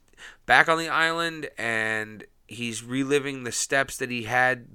back 0.49 0.67
on 0.67 0.79
the 0.79 0.89
island 0.89 1.47
and 1.59 2.23
he's 2.47 2.83
reliving 2.83 3.43
the 3.43 3.51
steps 3.51 3.97
that 3.97 4.09
he 4.09 4.23
had 4.23 4.65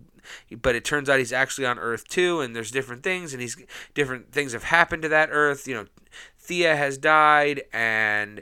but 0.62 0.76
it 0.76 0.84
turns 0.84 1.10
out 1.10 1.18
he's 1.18 1.32
actually 1.32 1.66
on 1.66 1.80
earth 1.80 2.06
two 2.06 2.40
and 2.40 2.54
there's 2.54 2.70
different 2.70 3.02
things 3.02 3.32
and 3.32 3.42
he's 3.42 3.56
different 3.92 4.30
things 4.30 4.52
have 4.52 4.62
happened 4.62 5.02
to 5.02 5.08
that 5.08 5.30
earth. 5.32 5.66
You 5.66 5.74
know 5.74 5.86
thea 6.38 6.76
has 6.76 6.96
died 6.96 7.62
and 7.72 8.40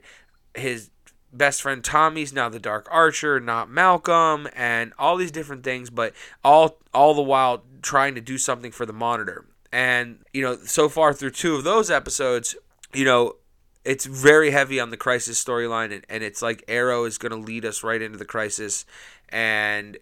his 0.55 0.91
best 1.33 1.63
friend 1.63 1.83
tommy's 1.83 2.35
now 2.35 2.51
the 2.51 2.59
dark 2.59 2.87
archer 2.91 3.41
not 3.41 3.71
malcolm 3.71 4.47
and 4.55 4.93
all 4.99 5.17
these 5.17 5.31
different 5.31 5.65
things 5.65 5.89
but 5.89 6.13
all 6.45 6.77
all 6.93 7.15
the 7.15 7.23
while 7.23 7.65
trying 7.81 8.15
to 8.15 8.21
do 8.21 8.37
something 8.37 8.71
for 8.71 8.85
the 8.85 8.93
monitor. 8.93 9.47
And 9.73 10.19
you 10.35 10.43
know 10.43 10.57
so 10.67 10.91
far 10.91 11.15
through 11.15 11.31
two 11.31 11.55
of 11.55 11.65
those 11.65 11.91
episodes 11.91 12.55
you 12.93 13.07
know 13.07 13.37
it's 13.85 14.05
very 14.05 14.51
heavy 14.51 14.79
on 14.79 14.91
the 14.91 14.97
crisis 14.97 15.43
storyline 15.43 15.93
and, 15.93 16.05
and 16.09 16.23
it's 16.23 16.43
like 16.43 16.65
arrow 16.69 17.05
is 17.05 17.19
going 17.19 17.33
to 17.33 17.39
lead 17.39 17.65
us 17.65 17.83
right 17.83 18.01
into 18.01 18.19
the 18.19 18.25
crisis 18.25 18.85
and 19.29 19.99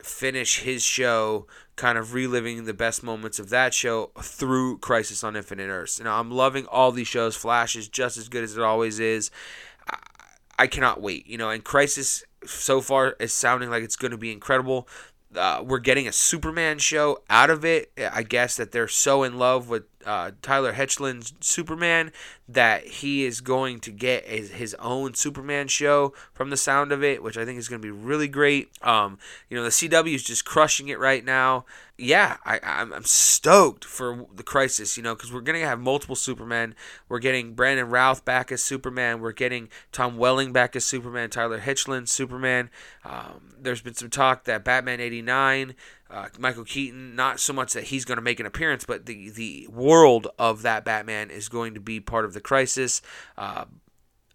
finish 0.00 0.60
his 0.60 0.82
show 0.82 1.46
kind 1.76 1.98
of 1.98 2.14
reliving 2.14 2.66
the 2.66 2.74
best 2.74 3.02
moments 3.02 3.38
of 3.38 3.48
that 3.48 3.72
show 3.74 4.10
through 4.20 4.78
crisis 4.78 5.24
on 5.24 5.34
infinite 5.34 5.68
earths. 5.68 6.00
Now 6.00 6.20
i'm 6.20 6.30
loving 6.30 6.66
all 6.66 6.92
these 6.92 7.08
shows. 7.08 7.36
Flash 7.36 7.74
is 7.74 7.88
just 7.88 8.16
as 8.16 8.28
good 8.28 8.44
as 8.44 8.56
it 8.56 8.62
always 8.62 9.00
is. 9.00 9.30
I, 9.90 9.98
I 10.58 10.66
cannot 10.66 11.00
wait 11.00 11.26
you 11.26 11.38
know 11.38 11.50
and 11.50 11.64
crisis 11.64 12.22
so 12.46 12.80
far 12.80 13.16
is 13.18 13.32
sounding 13.32 13.70
like 13.70 13.82
it's 13.82 13.96
going 13.96 14.12
to 14.12 14.18
be 14.18 14.32
incredible. 14.32 14.88
Uh, 15.34 15.64
we're 15.66 15.80
getting 15.80 16.06
a 16.06 16.12
Superman 16.12 16.78
show 16.78 17.22
out 17.28 17.50
of 17.50 17.64
it. 17.64 17.90
I 18.12 18.22
guess 18.22 18.56
that 18.56 18.70
they're 18.70 18.86
so 18.86 19.24
in 19.24 19.36
love 19.36 19.68
with 19.68 19.84
uh, 20.04 20.32
Tyler 20.42 20.74
Hoechlin's 20.74 21.32
Superman 21.40 22.12
that 22.48 22.86
he 22.86 23.24
is 23.24 23.40
going 23.40 23.80
to 23.80 23.90
get 23.90 24.26
his, 24.26 24.50
his 24.52 24.74
own 24.74 25.14
Superman 25.14 25.68
show 25.68 26.12
from 26.32 26.50
the 26.50 26.56
sound 26.56 26.92
of 26.92 27.02
it, 27.02 27.22
which 27.22 27.38
I 27.38 27.44
think 27.44 27.58
is 27.58 27.68
going 27.68 27.80
to 27.80 27.86
be 27.86 27.90
really 27.90 28.28
great. 28.28 28.70
Um, 28.82 29.18
you 29.48 29.56
know, 29.56 29.62
the 29.62 29.70
CW 29.70 30.14
is 30.14 30.22
just 30.22 30.44
crushing 30.44 30.88
it 30.88 30.98
right 30.98 31.24
now. 31.24 31.64
Yeah, 31.96 32.36
I, 32.44 32.60
I'm, 32.62 32.92
I'm 32.92 33.04
stoked 33.04 33.84
for 33.84 34.26
the 34.34 34.42
crisis, 34.42 34.96
you 34.96 35.02
know, 35.02 35.14
because 35.14 35.32
we're 35.32 35.40
going 35.40 35.60
to 35.60 35.66
have 35.66 35.80
multiple 35.80 36.16
Supermen. 36.16 36.74
We're 37.08 37.20
getting 37.20 37.54
Brandon 37.54 37.88
Routh 37.88 38.24
back 38.24 38.50
as 38.50 38.62
Superman. 38.62 39.20
We're 39.20 39.32
getting 39.32 39.68
Tom 39.92 40.16
Welling 40.16 40.52
back 40.52 40.74
as 40.76 40.84
Superman, 40.84 41.30
Tyler 41.30 41.60
Hoechlin, 41.60 42.08
Superman. 42.08 42.68
Um, 43.04 43.54
there's 43.58 43.80
been 43.80 43.94
some 43.94 44.10
talk 44.10 44.44
that 44.44 44.64
Batman 44.64 45.00
89 45.00 45.74
uh, 46.14 46.28
Michael 46.38 46.64
Keaton, 46.64 47.16
not 47.16 47.40
so 47.40 47.52
much 47.52 47.72
that 47.72 47.84
he's 47.84 48.04
going 48.04 48.16
to 48.16 48.22
make 48.22 48.38
an 48.38 48.46
appearance, 48.46 48.84
but 48.84 49.06
the 49.06 49.30
the 49.30 49.66
world 49.68 50.28
of 50.38 50.62
that 50.62 50.84
Batman 50.84 51.30
is 51.30 51.48
going 51.48 51.74
to 51.74 51.80
be 51.80 51.98
part 51.98 52.24
of 52.24 52.34
the 52.34 52.40
crisis. 52.40 53.02
Uh, 53.36 53.64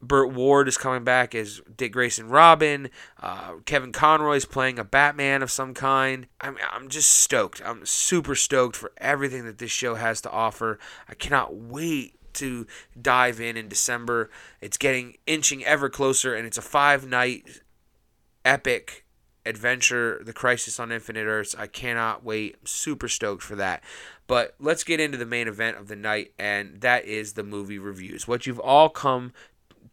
Burt 0.02 0.32
Ward 0.32 0.68
is 0.68 0.78
coming 0.78 1.04
back 1.04 1.34
as 1.36 1.62
Dick 1.76 1.94
Grayson 1.94 2.30
Robin. 2.30 2.90
Uh, 3.22 3.56
Kevin 3.66 3.92
Conroy 3.92 4.36
is 4.36 4.46
playing 4.46 4.80
a 4.80 4.84
Batman 4.84 5.42
of 5.42 5.52
some 5.52 5.74
kind. 5.74 6.28
I'm, 6.40 6.58
I'm 6.72 6.90
just 6.90 7.10
stoked. 7.10 7.62
I'm 7.66 7.86
super 7.86 8.36
stoked 8.36 8.76
for 8.76 8.92
everything 8.98 9.46
that 9.46 9.58
this 9.58 9.72
show 9.72 9.96
has 9.96 10.22
to 10.22 10.32
offer. 10.32 10.80
I 11.10 11.16
cannot 11.16 11.56
wait 11.56 12.16
to 12.34 12.68
dive 13.02 13.42
in 13.42 13.58
in 13.58 13.68
December. 13.68 14.30
It's 14.62 14.78
getting 14.78 15.16
inching 15.26 15.66
ever 15.66 15.90
closer, 15.90 16.34
and 16.34 16.46
it's 16.46 16.58
a 16.58 16.62
five 16.62 17.06
night 17.08 17.62
epic 18.46 19.06
adventure, 19.50 20.22
The 20.24 20.34
Crisis 20.34 20.80
on 20.80 20.92
Infinite 20.92 21.26
Earths. 21.26 21.56
I 21.58 21.68
cannot 21.68 22.24
wait. 22.24 22.56
I'm 22.60 22.66
super 22.66 23.08
stoked 23.08 23.44
for 23.44 23.56
that. 23.56 23.84
But 24.28 24.56
let's 24.60 24.84
get 24.84 25.00
into 25.00 25.18
the 25.18 25.26
main 25.26 25.48
event 25.48 25.78
of 25.78 25.88
the 25.88 25.96
night, 25.96 26.34
and 26.38 26.82
that 26.82 27.06
is 27.06 27.34
the 27.34 27.44
movie 27.44 27.80
reviews. 27.80 28.28
What 28.28 28.46
you've 28.46 28.60
all 28.60 28.90
come 28.90 29.34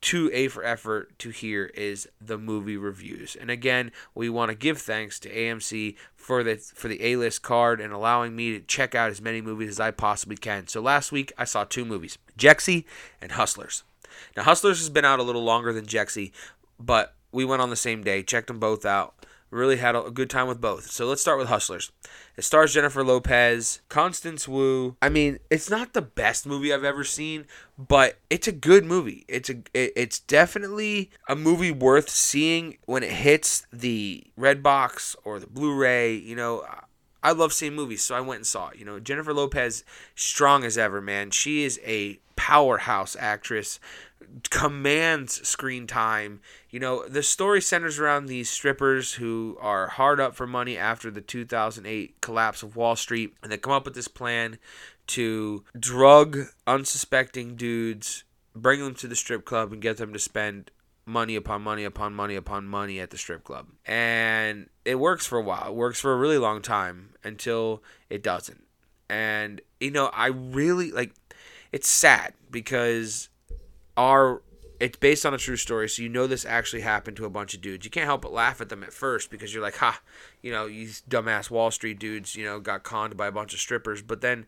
to 0.03 0.31
A 0.33 0.49
for 0.49 0.63
Effort 0.63 1.19
to 1.21 1.31
hear 1.31 1.67
is 1.75 2.09
the 2.21 2.39
movie 2.39 2.77
reviews. 2.77 3.35
And 3.35 3.51
again, 3.51 3.93
we 4.15 4.29
want 4.29 4.51
to 4.51 4.55
give 4.55 4.79
thanks 4.79 5.19
to 5.21 5.35
AMC 5.35 5.97
for 6.15 6.45
the 6.45 6.57
for 6.57 6.89
the 6.89 7.03
A-list 7.03 7.43
card 7.43 7.81
and 7.81 7.93
allowing 7.93 8.37
me 8.37 8.53
to 8.53 8.61
check 8.61 8.95
out 8.95 9.11
as 9.11 9.23
many 9.23 9.41
movies 9.41 9.71
as 9.71 9.81
I 9.81 9.91
possibly 9.91 10.37
can. 10.37 10.67
So 10.67 10.81
last 10.81 11.13
week 11.13 11.33
I 11.39 11.45
saw 11.45 11.65
two 11.65 11.85
movies, 11.85 12.19
Jexi 12.39 12.85
and 13.23 13.33
Hustlers. 13.33 13.85
Now 14.37 14.43
Hustlers 14.43 14.79
has 14.79 14.91
been 14.91 15.05
out 15.05 15.19
a 15.19 15.25
little 15.25 15.45
longer 15.45 15.73
than 15.73 15.87
Jexi, 15.87 16.33
but 16.79 17.15
we 17.33 17.45
went 17.45 17.63
on 17.63 17.71
the 17.71 17.77
same 17.77 18.03
day, 18.03 18.23
checked 18.23 18.49
them 18.49 18.59
both 18.59 18.85
out. 18.85 19.15
Really 19.51 19.77
had 19.77 19.95
a 19.95 20.11
good 20.11 20.29
time 20.29 20.49
with 20.49 20.61
both. 20.61 20.91
So 20.91 21.07
let's 21.07 21.21
start 21.23 21.39
with 21.39 21.49
Hustlers. 21.49 21.93
It 22.37 22.43
stars 22.43 22.75
Jennifer 22.75 23.05
Lopez, 23.05 23.81
Constance 23.89 24.49
Wu. 24.49 24.97
I 25.01 25.09
mean, 25.09 25.39
it's 25.51 25.71
not 25.71 25.93
the 25.93 26.03
best 26.03 26.47
movie 26.47 26.75
I've 26.75 26.85
ever 26.85 27.05
seen, 27.05 27.47
but 27.79 28.19
it's 28.29 28.49
a 28.49 28.53
good 28.53 28.85
movie. 28.85 29.25
It's 29.29 29.49
a 29.49 29.63
it's 29.73 30.19
definitely 30.19 31.11
a 31.29 31.37
movie 31.37 31.71
worth 31.71 32.11
seeing 32.11 32.79
when 32.87 33.05
it 33.05 33.13
hits 33.13 33.67
the 33.73 34.25
Redbox 34.39 35.15
or 35.25 35.39
the 35.39 35.47
Blu-ray. 35.47 36.17
You 36.17 36.35
know, 36.35 36.67
I 37.23 37.33
love 37.33 37.53
seeing 37.53 37.75
movies, 37.75 38.03
so 38.03 38.15
I 38.15 38.21
went 38.21 38.39
and 38.39 38.47
saw 38.47 38.69
it. 38.69 38.79
You 38.79 38.85
know, 38.85 39.01
Jennifer 39.01 39.35
Lopez, 39.35 39.85
strong 40.15 40.65
as 40.65 40.79
ever, 40.79 41.01
man. 41.01 41.31
She 41.31 41.65
is 41.65 41.81
a 41.85 42.19
powerhouse 42.37 43.17
actress 43.19 43.81
commands 44.51 45.47
screen 45.47 45.87
time. 45.87 46.41
You 46.71 46.81
know, 46.81 47.07
the 47.09 47.23
story 47.23 47.61
centers 47.61 47.99
around 47.99 48.27
these 48.27 48.51
strippers 48.51 49.15
who 49.15 49.57
are 49.61 49.89
hard 49.89 50.21
up 50.21 50.35
for 50.35 50.47
money 50.47 50.77
after 50.77 51.11
the 51.11 51.21
2008 51.21 52.21
collapse 52.21 52.63
of 52.63 52.77
Wall 52.77 52.97
Street, 52.97 53.35
and 53.43 53.51
they 53.51 53.59
come 53.59 53.73
up 53.73 53.85
with 53.85 53.95
this 53.95 54.09
plan 54.09 54.59
to 55.09 55.65
drug 55.79 56.39
unsuspecting 56.67 57.57
dudes, 57.57 58.25
bring 58.55 58.81
them 58.81 58.95
to 58.95 59.09
the 59.09 59.17
strip 59.17 59.45
club, 59.45 59.73
and 59.73 59.83
get 59.83 59.97
them 59.97 60.13
to 60.13 60.19
spend 60.19 60.71
money 61.07 61.37
upon 61.37 61.63
money 61.63 61.85
upon 61.85 62.13
money 62.13 62.35
upon 62.35 62.67
money 62.67 63.01
at 63.01 63.11
the 63.11 63.17
strip 63.17 63.45
club. 63.45 63.69
And 63.87 64.69
it 64.85 64.97
works 64.97 65.25
for 65.25 65.39
a 65.39 65.43
while. 65.43 65.69
It 65.69 65.75
works 65.75 66.01
for 66.01 66.13
a 66.13 66.17
really 66.17 66.39
long 66.39 66.61
time 66.61 67.11
until 67.25 67.83
it 68.11 68.23
doesn't. 68.23 68.65
And 69.09 69.61
you 69.81 69.93
know, 69.93 70.07
I 70.07 70.27
really 70.27 70.91
like 70.91 71.13
it's 71.73 71.89
sad 71.89 72.35
because 72.51 73.29
our 73.97 74.43
it's 74.79 74.99
based 74.99 75.25
on 75.25 75.33
a 75.33 75.39
true 75.39 75.57
story, 75.57 75.89
so 75.89 76.03
you 76.03 76.09
know 76.09 76.27
this 76.27 76.45
actually 76.45 76.83
happened 76.83 77.17
to 77.17 77.25
a 77.25 77.31
bunch 77.31 77.55
of 77.55 77.63
dudes. 77.63 77.85
You 77.85 77.91
can't 77.91 78.05
help 78.05 78.23
but 78.23 78.33
laugh 78.33 78.61
at 78.61 78.69
them 78.69 78.83
at 78.83 78.93
first 78.93 79.31
because 79.31 79.55
you're 79.55 79.63
like, 79.63 79.77
ha, 79.77 80.01
you 80.43 80.53
know, 80.53 80.69
these 80.69 81.03
dumbass 81.09 81.51
Wall 81.51 81.71
Street 81.71 81.99
dudes, 81.99 82.37
you 82.37 82.45
know, 82.45 82.61
got 82.61 82.83
conned 82.83 83.17
by 83.17 83.27
a 83.27 83.33
bunch 83.33 83.55
of 83.55 83.61
strippers. 83.61 84.03
But 84.03 84.21
then 84.21 84.45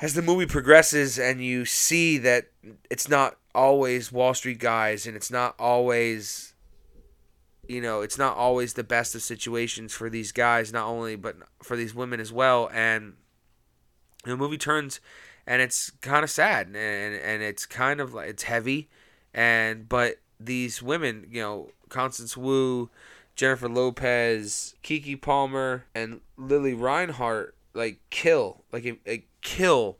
as 0.00 0.14
the 0.14 0.22
movie 0.22 0.46
progresses 0.46 1.18
and 1.18 1.42
you 1.42 1.64
see 1.64 2.18
that 2.18 2.50
it's 2.90 3.08
not 3.08 3.36
always 3.54 4.12
Wall 4.12 4.34
Street 4.34 4.58
guys 4.58 5.06
and 5.06 5.16
it's 5.16 5.30
not 5.30 5.54
always 5.58 6.52
you 7.68 7.80
know, 7.80 8.00
it's 8.00 8.18
not 8.18 8.36
always 8.36 8.74
the 8.74 8.84
best 8.84 9.14
of 9.14 9.22
situations 9.22 9.94
for 9.94 10.10
these 10.10 10.32
guys, 10.32 10.72
not 10.72 10.86
only 10.86 11.16
but 11.16 11.36
for 11.62 11.76
these 11.76 11.94
women 11.94 12.20
as 12.20 12.32
well. 12.32 12.68
And 12.72 13.14
the 14.24 14.36
movie 14.36 14.58
turns, 14.58 15.00
and 15.46 15.62
it's 15.62 15.90
kind 16.00 16.24
of 16.24 16.30
sad, 16.30 16.66
and 16.66 16.76
and 16.76 17.42
it's 17.42 17.66
kind 17.66 18.00
of 18.00 18.14
like 18.14 18.28
it's 18.28 18.44
heavy, 18.44 18.88
and 19.32 19.88
but 19.88 20.16
these 20.38 20.82
women, 20.82 21.26
you 21.30 21.40
know, 21.40 21.70
Constance 21.88 22.36
Wu, 22.36 22.90
Jennifer 23.36 23.68
Lopez, 23.68 24.74
Keke 24.82 25.20
Palmer, 25.20 25.86
and 25.94 26.20
Lili 26.36 26.74
Reinhart, 26.74 27.54
like 27.74 28.00
kill, 28.10 28.64
like, 28.72 29.00
like 29.06 29.28
kill 29.40 29.98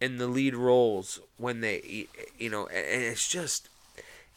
in 0.00 0.16
the 0.16 0.26
lead 0.26 0.54
roles 0.54 1.20
when 1.36 1.60
they, 1.60 2.06
you 2.38 2.50
know, 2.50 2.66
and 2.66 3.02
it's 3.02 3.28
just 3.28 3.68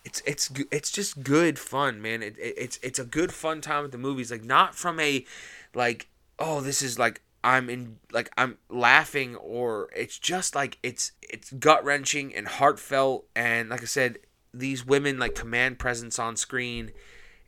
it's 0.06 0.22
it's 0.26 0.52
it's 0.72 0.92
just 0.92 1.24
good 1.24 1.58
fun, 1.58 2.02
man. 2.02 2.22
It, 2.22 2.38
it, 2.38 2.56
it's 2.58 2.80
it's 2.84 3.00
a 3.00 3.06
good 3.06 3.32
fun 3.32 3.62
time 3.62 3.86
at 3.86 3.92
the 3.92 3.98
movies. 3.98 4.32
Like 4.32 4.44
not 4.44 4.76
from 4.76 5.00
a 5.00 5.26
like 5.74 6.08
oh 6.40 6.62
this 6.62 6.82
is 6.82 7.00
like 7.00 7.22
I'm 7.44 7.70
in 7.70 7.98
like 8.12 8.30
I'm 8.38 8.58
laughing 8.70 9.36
or 9.36 9.90
it's 9.96 10.18
just 10.18 10.56
like 10.56 10.78
it's 10.84 11.12
it's 11.22 11.52
gut 11.52 11.84
wrenching 11.84 12.34
and 12.34 12.48
heartfelt 12.48 13.26
and 13.36 13.70
like 13.70 13.82
I 13.82 13.86
said 13.86 14.20
these 14.54 14.86
women 14.86 15.20
like 15.20 15.36
command 15.36 15.80
presence 15.80 16.20
on 16.20 16.36
screen 16.36 16.92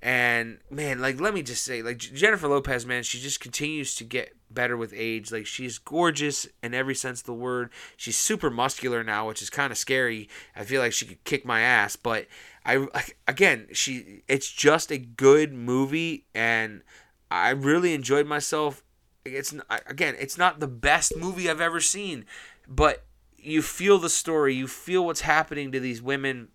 and 0.01 0.59
man 0.69 0.99
like 0.99 1.19
let 1.19 1.33
me 1.33 1.41
just 1.41 1.63
say 1.63 1.81
like 1.81 1.97
Jennifer 1.97 2.47
Lopez 2.47 2.85
man 2.85 3.03
she 3.03 3.19
just 3.19 3.39
continues 3.39 3.95
to 3.95 4.03
get 4.03 4.33
better 4.55 4.75
with 4.75 4.93
age. 4.95 5.31
Like 5.31 5.45
she's 5.45 5.77
gorgeous 5.77 6.47
in 6.63 6.73
every 6.73 6.95
sense 6.95 7.19
of 7.19 7.27
the 7.27 7.33
word. 7.33 7.69
She's 7.95 8.17
super 8.17 8.49
muscular 8.49 9.03
now 9.03 9.27
which 9.27 9.41
is 9.41 9.51
kind 9.51 9.71
of 9.71 9.77
scary. 9.77 10.27
I 10.55 10.63
feel 10.63 10.81
like 10.81 10.93
she 10.93 11.05
could 11.05 11.23
kick 11.23 11.45
my 11.45 11.61
ass 11.61 11.95
but 11.95 12.25
I 12.65 12.87
again 13.27 13.67
she 13.73 14.23
it's 14.27 14.51
just 14.51 14.91
a 14.91 14.97
good 14.97 15.53
movie 15.53 16.25
and 16.33 16.81
I 17.29 17.51
really 17.51 17.93
enjoyed 17.93 18.25
myself. 18.25 18.83
It's 19.23 19.53
again 19.87 20.15
it's 20.17 20.37
not 20.37 20.59
the 20.59 20.67
best 20.67 21.15
movie 21.15 21.49
I've 21.49 21.61
ever 21.61 21.79
seen 21.79 22.25
but 22.67 23.05
you 23.45 23.61
feel 23.61 23.99
the 23.99 24.09
story. 24.09 24.55
You 24.55 24.67
feel 24.67 25.05
what's 25.05 25.21
happening 25.21 25.71
to 25.71 25.79
these 25.79 26.01
women. 26.01 26.49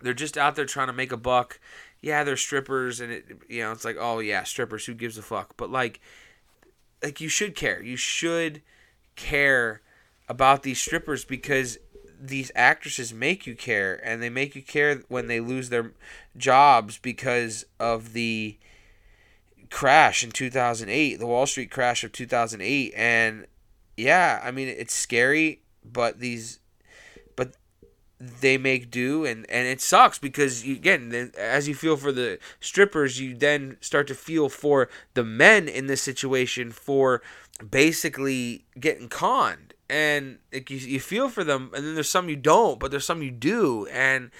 They're 0.00 0.14
just 0.14 0.36
out 0.36 0.54
there 0.54 0.66
trying 0.66 0.88
to 0.88 0.92
make 0.92 1.10
a 1.10 1.16
buck. 1.16 1.58
Yeah, 2.02 2.22
they're 2.22 2.36
strippers, 2.36 3.00
and 3.00 3.10
it 3.10 3.24
you 3.48 3.62
know 3.62 3.72
it's 3.72 3.84
like 3.84 3.96
oh 3.98 4.18
yeah, 4.18 4.44
strippers. 4.44 4.84
Who 4.84 4.94
gives 4.94 5.16
a 5.16 5.22
fuck? 5.22 5.56
But 5.56 5.70
like, 5.70 6.00
like 7.02 7.20
you 7.20 7.28
should 7.28 7.54
care. 7.54 7.82
You 7.82 7.96
should 7.96 8.62
care 9.16 9.80
about 10.28 10.62
these 10.62 10.80
strippers 10.80 11.24
because 11.24 11.78
these 12.20 12.50
actresses 12.54 13.12
make 13.12 13.46
you 13.46 13.54
care, 13.54 14.00
and 14.04 14.22
they 14.22 14.30
make 14.30 14.56
you 14.56 14.62
care 14.62 15.02
when 15.08 15.26
they 15.26 15.40
lose 15.40 15.68
their 15.68 15.92
jobs 16.36 16.98
because 16.98 17.66
of 17.78 18.12
the 18.12 18.56
crash 19.70 20.24
in 20.24 20.30
2008, 20.30 21.16
the 21.16 21.26
Wall 21.26 21.46
Street 21.46 21.70
crash 21.70 22.04
of 22.04 22.12
2008, 22.12 22.92
and 22.96 23.46
yeah, 23.96 24.40
I 24.42 24.50
mean 24.50 24.68
it's 24.68 24.94
scary, 24.94 25.60
but 25.84 26.20
these 26.20 26.60
they 28.18 28.56
make 28.56 28.90
do 28.90 29.26
and 29.26 29.44
and 29.50 29.66
it 29.66 29.78
sucks 29.78 30.18
because 30.18 30.64
you, 30.64 30.74
again 30.74 31.30
as 31.36 31.68
you 31.68 31.74
feel 31.74 31.98
for 31.98 32.12
the 32.12 32.38
strippers 32.60 33.20
you 33.20 33.34
then 33.34 33.76
start 33.82 34.06
to 34.06 34.14
feel 34.14 34.48
for 34.48 34.88
the 35.12 35.22
men 35.22 35.68
in 35.68 35.86
this 35.86 36.00
situation 36.00 36.70
for 36.70 37.20
basically 37.70 38.64
getting 38.78 39.08
conned. 39.08 39.74
And 39.88 40.38
you, 40.52 40.76
you 40.76 41.00
feel 41.00 41.28
for 41.28 41.44
them 41.44 41.70
and 41.74 41.86
then 41.86 41.94
there's 41.94 42.10
some 42.10 42.28
you 42.28 42.36
don't 42.36 42.78
but 42.78 42.90
there's 42.90 43.06
some 43.06 43.22
you 43.22 43.30
do. 43.30 43.86
And 43.86 44.30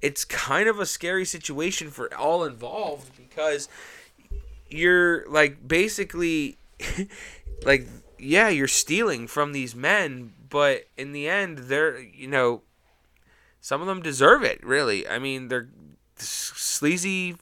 it's 0.00 0.24
kind 0.24 0.68
of 0.68 0.80
a 0.80 0.86
scary 0.86 1.24
situation 1.24 1.90
for 1.90 2.12
all 2.14 2.44
involved 2.44 3.16
because 3.16 3.68
you're 4.68 5.28
like 5.28 5.66
basically 5.66 6.58
like 7.64 7.86
yeah 8.18 8.48
you're 8.48 8.68
stealing 8.68 9.26
from 9.26 9.52
these 9.52 9.74
men 9.74 10.32
but 10.48 10.88
in 10.96 11.12
the 11.12 11.28
end 11.28 11.58
they're 11.58 12.00
you 12.00 12.26
know 12.26 12.62
some 13.62 13.80
of 13.80 13.86
them 13.86 14.02
deserve 14.02 14.42
it, 14.42 14.62
really. 14.66 15.08
I 15.08 15.18
mean, 15.20 15.46
they're 15.46 15.68
sleazy 16.16 17.36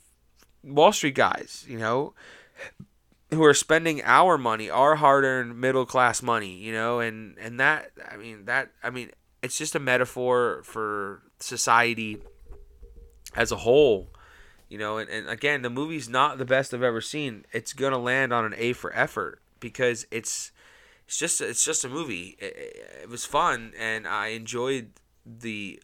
Wall 0.62 0.92
Street 0.92 1.14
guys, 1.14 1.64
you 1.66 1.78
know, 1.78 2.12
who 3.30 3.42
are 3.42 3.54
spending 3.54 4.02
our 4.04 4.36
money, 4.36 4.68
our 4.68 4.96
hard-earned 4.96 5.58
middle-class 5.58 6.22
money, 6.22 6.54
you 6.54 6.72
know, 6.72 7.00
and 7.00 7.38
and 7.38 7.58
that 7.58 7.90
I 8.10 8.18
mean, 8.18 8.44
that 8.44 8.70
I 8.82 8.90
mean, 8.90 9.10
it's 9.42 9.56
just 9.56 9.74
a 9.74 9.80
metaphor 9.80 10.60
for 10.62 11.22
society 11.38 12.18
as 13.34 13.50
a 13.50 13.56
whole. 13.56 14.10
You 14.68 14.78
know, 14.78 14.98
and, 14.98 15.10
and 15.10 15.28
again, 15.28 15.62
the 15.62 15.70
movie's 15.70 16.08
not 16.08 16.38
the 16.38 16.44
best 16.44 16.72
I've 16.72 16.82
ever 16.82 17.00
seen. 17.00 17.44
It's 17.50 17.72
gonna 17.72 17.98
land 17.98 18.32
on 18.32 18.44
an 18.44 18.54
A 18.56 18.74
for 18.74 18.94
effort 18.94 19.40
because 19.58 20.06
it's 20.10 20.52
it's 21.06 21.18
just 21.18 21.40
it's 21.40 21.64
just 21.64 21.82
a 21.82 21.88
movie. 21.88 22.36
It, 22.38 22.84
it 23.04 23.08
was 23.08 23.24
fun, 23.24 23.72
and 23.78 24.06
I 24.06 24.28
enjoyed 24.28 24.90
the 25.24 25.82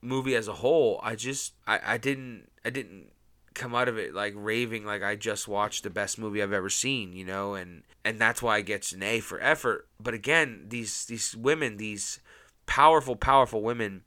movie 0.00 0.36
as 0.36 0.48
a 0.48 0.54
whole, 0.54 1.00
I 1.02 1.14
just 1.16 1.54
I, 1.66 1.80
I 1.84 1.98
didn't 1.98 2.50
I 2.64 2.70
didn't 2.70 3.10
come 3.54 3.74
out 3.74 3.88
of 3.88 3.96
it 3.96 4.14
like 4.14 4.34
raving 4.36 4.84
like 4.84 5.02
I 5.02 5.16
just 5.16 5.48
watched 5.48 5.82
the 5.82 5.90
best 5.90 6.18
movie 6.18 6.42
I've 6.42 6.52
ever 6.52 6.70
seen, 6.70 7.12
you 7.12 7.24
know, 7.24 7.54
and 7.54 7.82
and 8.04 8.20
that's 8.20 8.42
why 8.42 8.56
I 8.56 8.60
get 8.60 8.92
an 8.92 9.02
A 9.02 9.20
for 9.20 9.40
effort. 9.40 9.88
But 10.00 10.14
again, 10.14 10.66
these 10.68 11.06
these 11.06 11.34
women, 11.34 11.78
these 11.78 12.20
powerful 12.66 13.16
powerful 13.16 13.62
women 13.62 14.02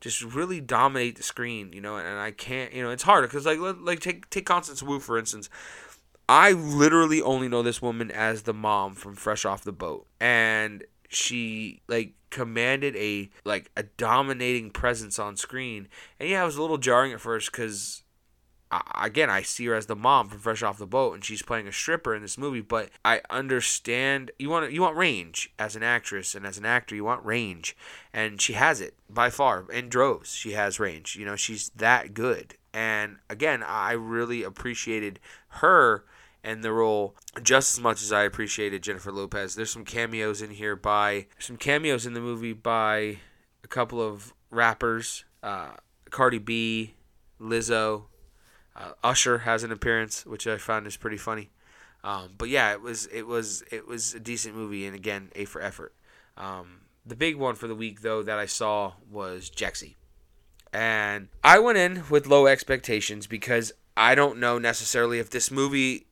just 0.00 0.22
really 0.22 0.60
dominate 0.60 1.16
the 1.16 1.22
screen, 1.22 1.72
you 1.72 1.80
know, 1.80 1.96
and, 1.96 2.06
and 2.06 2.18
I 2.18 2.30
can't, 2.30 2.72
you 2.72 2.82
know, 2.82 2.90
it's 2.90 3.02
hard 3.02 3.28
cuz 3.28 3.46
like 3.46 3.58
like 3.60 4.00
take 4.00 4.28
take 4.30 4.46
Constance 4.46 4.82
Wu 4.82 5.00
for 5.00 5.18
instance. 5.18 5.48
I 6.28 6.52
literally 6.52 7.20
only 7.20 7.48
know 7.48 7.62
this 7.62 7.82
woman 7.82 8.10
as 8.12 8.42
the 8.42 8.54
mom 8.54 8.94
from 8.94 9.16
Fresh 9.16 9.44
Off 9.44 9.64
the 9.64 9.72
Boat. 9.72 10.06
And 10.20 10.84
she 11.10 11.82
like 11.88 12.14
commanded 12.30 12.96
a 12.96 13.28
like 13.44 13.70
a 13.76 13.82
dominating 13.82 14.70
presence 14.70 15.18
on 15.18 15.36
screen. 15.36 15.88
And 16.18 16.28
yeah 16.28 16.42
it 16.42 16.46
was 16.46 16.56
a 16.56 16.62
little 16.62 16.78
jarring 16.78 17.12
at 17.12 17.20
first 17.20 17.50
because 17.52 18.02
again 18.94 19.28
i 19.28 19.42
see 19.42 19.66
her 19.66 19.74
as 19.74 19.86
the 19.86 19.96
mom 19.96 20.28
from 20.28 20.38
fresh 20.38 20.62
off 20.62 20.78
the 20.78 20.86
boat 20.86 21.12
and 21.12 21.24
she's 21.24 21.42
playing 21.42 21.66
a 21.66 21.72
stripper 21.72 22.14
in 22.14 22.22
this 22.22 22.38
movie 22.38 22.60
but 22.60 22.88
i 23.04 23.20
understand 23.28 24.30
you 24.38 24.48
want 24.48 24.70
you 24.70 24.80
want 24.80 24.96
range 24.96 25.52
as 25.58 25.74
an 25.74 25.82
actress 25.82 26.36
and 26.36 26.46
as 26.46 26.56
an 26.56 26.64
actor 26.64 26.94
you 26.94 27.04
want 27.04 27.24
range. 27.24 27.76
And 28.12 28.40
she 28.40 28.52
has 28.52 28.80
it 28.80 28.94
by 29.08 29.28
far 29.30 29.66
in 29.72 29.88
droves 29.88 30.32
she 30.32 30.52
has 30.52 30.78
range 30.78 31.16
you 31.16 31.26
know 31.26 31.36
she's 31.36 31.70
that 31.70 32.14
good. 32.14 32.54
And 32.72 33.16
again 33.28 33.64
i 33.64 33.92
really 33.92 34.44
appreciated 34.44 35.18
her 35.48 36.04
and 36.42 36.62
the 36.64 36.72
role 36.72 37.14
just 37.42 37.76
as 37.76 37.82
much 37.82 38.02
as 38.02 38.12
I 38.12 38.22
appreciated 38.22 38.82
Jennifer 38.82 39.12
Lopez. 39.12 39.54
There's 39.54 39.70
some 39.70 39.84
cameos 39.84 40.42
in 40.42 40.50
here 40.50 40.76
by 40.76 41.26
some 41.38 41.56
cameos 41.56 42.06
in 42.06 42.14
the 42.14 42.20
movie 42.20 42.52
by 42.52 43.18
a 43.62 43.68
couple 43.68 44.00
of 44.00 44.32
rappers, 44.50 45.24
uh, 45.42 45.72
Cardi 46.10 46.38
B, 46.38 46.94
Lizzo, 47.40 48.04
uh, 48.76 48.92
Usher 49.02 49.38
has 49.38 49.62
an 49.62 49.72
appearance, 49.72 50.24
which 50.24 50.46
I 50.46 50.56
found 50.56 50.86
is 50.86 50.96
pretty 50.96 51.16
funny. 51.16 51.50
Um, 52.02 52.30
but 52.38 52.48
yeah, 52.48 52.72
it 52.72 52.80
was 52.80 53.06
it 53.06 53.26
was 53.26 53.62
it 53.70 53.86
was 53.86 54.14
a 54.14 54.20
decent 54.20 54.54
movie, 54.54 54.86
and 54.86 54.96
again, 54.96 55.30
A 55.36 55.44
for 55.44 55.60
effort. 55.60 55.94
Um, 56.36 56.80
the 57.04 57.16
big 57.16 57.36
one 57.36 57.54
for 57.56 57.68
the 57.68 57.74
week 57.74 58.00
though 58.00 58.22
that 58.22 58.38
I 58.38 58.46
saw 58.46 58.94
was 59.10 59.50
Jexi. 59.50 59.96
And 60.72 61.28
I 61.42 61.58
went 61.58 61.78
in 61.78 62.04
with 62.08 62.26
low 62.26 62.46
expectations 62.46 63.26
because 63.26 63.72
I 63.96 64.14
don't 64.14 64.38
know 64.38 64.58
necessarily 64.58 65.18
if 65.18 65.28
this 65.28 65.50
movie 65.50 66.06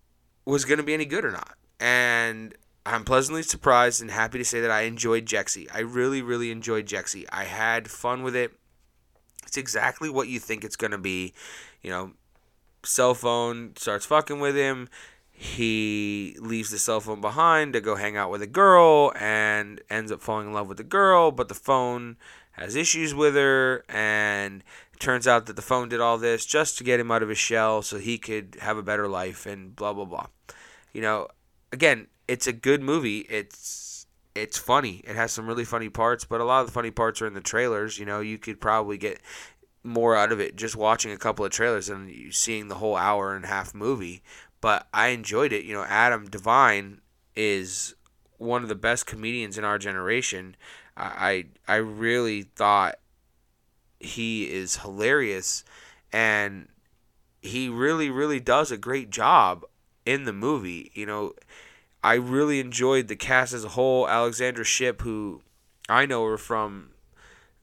was 0.49 0.65
going 0.65 0.79
to 0.79 0.85
be 0.85 0.95
any 0.95 1.05
good 1.05 1.27
or 1.27 1.31
not. 1.31 1.57
And 1.79 2.55
I'm 2.87 3.05
pleasantly 3.05 3.43
surprised 3.43 4.01
and 4.01 4.11
happy 4.11 4.39
to 4.39 4.45
say 4.45 4.61
that 4.61 4.71
I 4.71 4.83
enjoyed 4.83 5.27
Jexi. 5.27 5.69
I 5.73 5.81
really, 5.81 6.23
really 6.23 6.51
enjoyed 6.51 6.87
Jexi. 6.87 7.27
I 7.31 7.45
had 7.45 7.91
fun 7.91 8.23
with 8.23 8.35
it. 8.35 8.53
It's 9.47 9.59
exactly 9.59 10.09
what 10.09 10.29
you 10.29 10.39
think 10.39 10.65
it's 10.65 10.77
going 10.77 10.93
to 10.93 10.99
be. 10.99 11.35
You 11.83 11.91
know, 11.91 12.13
cell 12.83 13.15
phone 13.15 13.75
starts 13.77 14.07
fucking 14.07 14.41
with 14.41 14.57
him. 14.57 14.89
He 15.31 16.35
leaves 16.41 16.71
the 16.71 16.79
cell 16.79 17.01
phone 17.01 17.21
behind 17.21 17.75
to 17.75 17.81
go 17.81 17.95
hang 17.95 18.17
out 18.17 18.31
with 18.31 18.41
a 18.41 18.47
girl 18.47 19.13
and 19.21 19.83
ends 19.91 20.11
up 20.11 20.23
falling 20.23 20.49
in 20.49 20.53
love 20.55 20.67
with 20.67 20.79
the 20.79 20.83
girl, 20.83 21.31
but 21.31 21.49
the 21.49 21.55
phone 21.55 22.17
has 22.53 22.75
issues 22.75 23.15
with 23.15 23.35
her 23.35 23.85
and 23.89 24.65
turns 24.99 25.27
out 25.27 25.47
that 25.47 25.57
the 25.57 25.63
phone 25.63 25.89
did 25.89 26.01
all 26.01 26.19
this 26.19 26.45
just 26.47 26.79
to 26.79 26.85
get 26.85 27.01
him 27.01 27.11
out 27.11 27.23
of 27.23 27.29
his 27.29 27.39
shell 27.39 27.83
so 27.83 27.99
he 27.99 28.19
could 28.19 28.57
have 28.61 28.77
a 28.77 28.83
better 28.83 29.09
life 29.09 29.47
and 29.47 29.75
blah 29.75 29.93
blah 29.93 30.05
blah. 30.05 30.27
You 30.93 31.03
know, 31.03 31.29
again, 31.73 32.09
it's 32.27 32.47
a 32.47 32.53
good 32.53 32.83
movie. 32.83 33.21
It's 33.29 34.07
it's 34.35 34.59
funny. 34.59 35.03
It 35.05 35.17
has 35.17 35.33
some 35.33 35.47
really 35.47 35.65
funny 35.65 35.89
parts, 35.89 36.25
but 36.25 36.41
a 36.41 36.45
lot 36.45 36.61
of 36.61 36.67
the 36.67 36.73
funny 36.73 36.91
parts 36.91 37.21
are 37.21 37.27
in 37.27 37.35
the 37.35 37.41
trailers. 37.41 37.99
You 37.99 38.07
know, 38.07 38.21
you 38.21 38.39
could 38.39 38.61
probably 38.61 38.99
get 38.99 39.21
more 39.83 40.15
out 40.17 40.33
of 40.33 40.41
it 40.41 40.57
just 40.57 40.77
watching 40.77 41.13
a 41.13 41.17
couple 41.17 41.45
of 41.45 41.51
trailers 41.51 41.89
and 41.89 42.35
seeing 42.35 42.69
the 42.69 42.77
whole 42.77 42.97
hour 42.97 43.35
and 43.35 43.45
a 43.45 43.49
half 43.49 43.75
movie. 43.75 44.23
But 44.61 44.89
I 44.93 45.09
enjoyed 45.09 45.53
it. 45.53 45.65
You 45.65 45.75
know, 45.75 45.85
Adam 45.85 46.29
Devine 46.29 47.01
is 47.35 47.95
one 48.39 48.63
of 48.63 48.69
the 48.69 48.75
best 48.75 49.07
comedians 49.07 49.59
in 49.59 49.65
our 49.65 49.79
generation. 49.79 50.57
I 50.97 51.45
I, 51.69 51.75
I 51.75 51.77
really 51.77 52.43
thought 52.43 52.99
he 54.01 54.45
is 54.45 54.77
hilarious 54.79 55.65
and 56.13 56.69
he 57.41 57.69
really 57.69 58.11
really 58.11 58.41
does 58.41 58.71
a 58.71 58.77
great 58.77 59.11
job 59.11 59.65
in 60.07 60.25
the 60.25 60.33
movie. 60.33 60.91
You 60.95 61.07
know, 61.07 61.33
I 62.03 62.15
really 62.15 62.61
enjoyed 62.61 63.09
the 63.09 63.17
cast 63.17 63.53
as 63.53 63.65
a 63.65 63.71
whole. 63.71 64.09
Alexandra 64.09 64.65
Shipp 64.65 65.03
who 65.03 65.43
I 65.89 66.07
know 66.07 66.25
her 66.27 66.39
from 66.39 66.91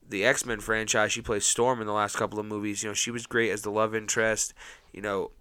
the 0.08 0.26
X 0.26 0.46
Men 0.46 0.60
franchise, 0.60 1.12
she 1.12 1.22
plays 1.22 1.46
Storm 1.46 1.82
in 1.82 1.88
the 1.88 1.94
last 1.94 2.16
couple 2.16 2.40
of 2.40 2.46
movies. 2.46 2.84
You 2.84 2.90
know, 2.90 2.94
she 2.94 3.12
was 3.12 3.26
great 3.26 3.52
as 3.52 3.62
the 3.62 3.72
love 3.72 3.96
interest. 3.96 4.54
You 4.92 5.02
know, 5.02 5.32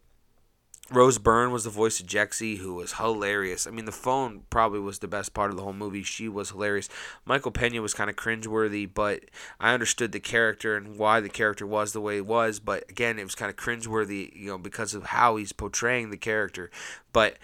Rose 0.91 1.17
Byrne 1.17 1.51
was 1.51 1.65
the 1.65 1.71
voice 1.71 1.99
of 1.99 2.07
Jexi, 2.07 2.59
who 2.59 2.75
was 2.75 2.95
hilarious. 2.95 3.67
I 3.67 3.71
mean, 3.71 3.87
the 3.87 3.93
phone 3.93 4.43
probably 4.51 4.81
was 4.81 4.99
the 4.99 5.09
best 5.09 5.33
part 5.33 5.51
of 5.51 5.57
the 5.57 5.63
whole 5.63 5.73
movie. 5.73 6.03
She 6.03 6.29
was 6.29 6.51
hilarious. 6.51 6.91
Michael 7.25 7.53
Pena 7.53 7.81
was 7.81 7.95
kind 7.95 8.11
of 8.11 8.17
cringeworthy, 8.17 8.89
but 8.93 9.25
I 9.59 9.73
understood 9.73 10.13
the 10.13 10.21
character 10.21 10.77
and 10.77 10.99
why 10.99 11.21
the 11.21 11.31
character 11.31 11.67
was 11.67 11.95
the 11.95 12.03
way 12.03 12.19
it 12.19 12.27
was. 12.27 12.61
But 12.61 12.85
again, 12.91 13.19
it 13.19 13.25
was 13.25 13.35
kind 13.35 13.49
of 13.49 13.57
cringeworthy, 13.57 14.37
you 14.37 14.49
know, 14.49 14.59
because 14.59 14.93
of 14.93 15.05
how 15.05 15.37
he's 15.37 15.53
portraying 15.53 16.11
the 16.11 16.19
character. 16.19 16.71
But 17.15 17.39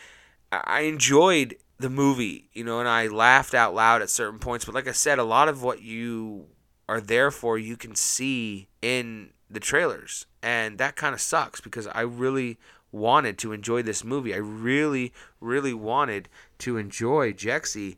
I 0.53 0.81
enjoyed 0.81 1.57
the 1.79 1.91
movie, 1.91 2.51
you 2.53 2.63
know, 2.63 2.79
and 2.79 2.89
I 2.89 3.07
laughed 3.07 3.55
out 3.55 3.75
loud 3.75 4.03
at 4.03 4.11
certain 4.11 4.39
points. 4.39 4.67
But 4.67 4.75
like 4.75 4.87
I 4.87 4.93
said, 4.93 5.19
a 5.19 5.25
lot 5.25 5.49
of 5.49 5.63
what 5.63 5.81
you 5.81 6.47
are 6.91 7.01
there 7.01 7.31
for, 7.31 7.57
you 7.57 7.79
can 7.79 7.95
see 7.95 8.69
in 8.83 9.31
the 9.49 9.61
trailers. 9.61 10.27
And 10.43 10.77
that 10.77 10.97
kind 10.97 11.15
of 11.15 11.23
sucks 11.23 11.61
because 11.61 11.87
I 11.87 12.03
really 12.03 12.59
wanted 12.93 13.39
to 13.39 13.53
enjoy 13.53 13.83
this 13.83 14.05
movie. 14.05 14.35
I 14.35 14.39
really, 14.39 15.13
really 15.41 15.75
wanted 15.75 16.29
to 16.59 16.77
enjoy 16.77 17.33
Jexi, 17.33 17.97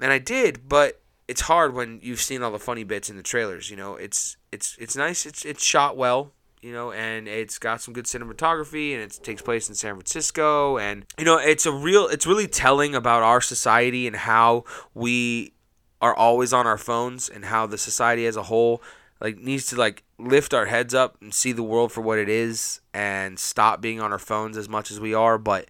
and 0.00 0.12
I 0.12 0.18
did. 0.18 0.68
But 0.68 1.00
it's 1.28 1.42
hard 1.42 1.74
when 1.74 2.00
you've 2.02 2.20
seen 2.20 2.42
all 2.42 2.50
the 2.50 2.58
funny 2.58 2.84
bits 2.84 3.10
in 3.10 3.16
the 3.16 3.22
trailers. 3.22 3.70
You 3.70 3.76
know, 3.76 3.96
it's 3.96 4.36
it's 4.50 4.76
it's 4.78 4.96
nice. 4.96 5.26
It's 5.26 5.44
it's 5.44 5.64
shot 5.64 5.96
well. 5.96 6.32
You 6.60 6.72
know, 6.72 6.92
and 6.92 7.26
it's 7.26 7.58
got 7.58 7.80
some 7.80 7.92
good 7.92 8.04
cinematography, 8.04 8.92
and 8.92 9.02
it 9.02 9.18
takes 9.24 9.42
place 9.42 9.68
in 9.68 9.74
San 9.74 9.94
Francisco, 9.94 10.78
and 10.78 11.04
you 11.18 11.24
know, 11.24 11.36
it's 11.36 11.66
a 11.66 11.72
real. 11.72 12.06
It's 12.06 12.26
really 12.26 12.46
telling 12.46 12.94
about 12.94 13.24
our 13.24 13.40
society 13.40 14.06
and 14.06 14.14
how 14.14 14.64
we 14.94 15.54
are 16.00 16.14
always 16.14 16.52
on 16.52 16.66
our 16.66 16.78
phones, 16.78 17.28
and 17.28 17.46
how 17.46 17.66
the 17.66 17.78
society 17.78 18.26
as 18.26 18.36
a 18.36 18.44
whole 18.44 18.80
like 19.22 19.38
needs 19.38 19.66
to 19.66 19.76
like 19.76 20.02
lift 20.18 20.52
our 20.52 20.66
heads 20.66 20.92
up 20.92 21.16
and 21.20 21.32
see 21.32 21.52
the 21.52 21.62
world 21.62 21.92
for 21.92 22.00
what 22.00 22.18
it 22.18 22.28
is 22.28 22.80
and 22.92 23.38
stop 23.38 23.80
being 23.80 24.00
on 24.00 24.12
our 24.12 24.18
phones 24.18 24.56
as 24.56 24.68
much 24.68 24.90
as 24.90 25.00
we 25.00 25.14
are 25.14 25.38
but 25.38 25.68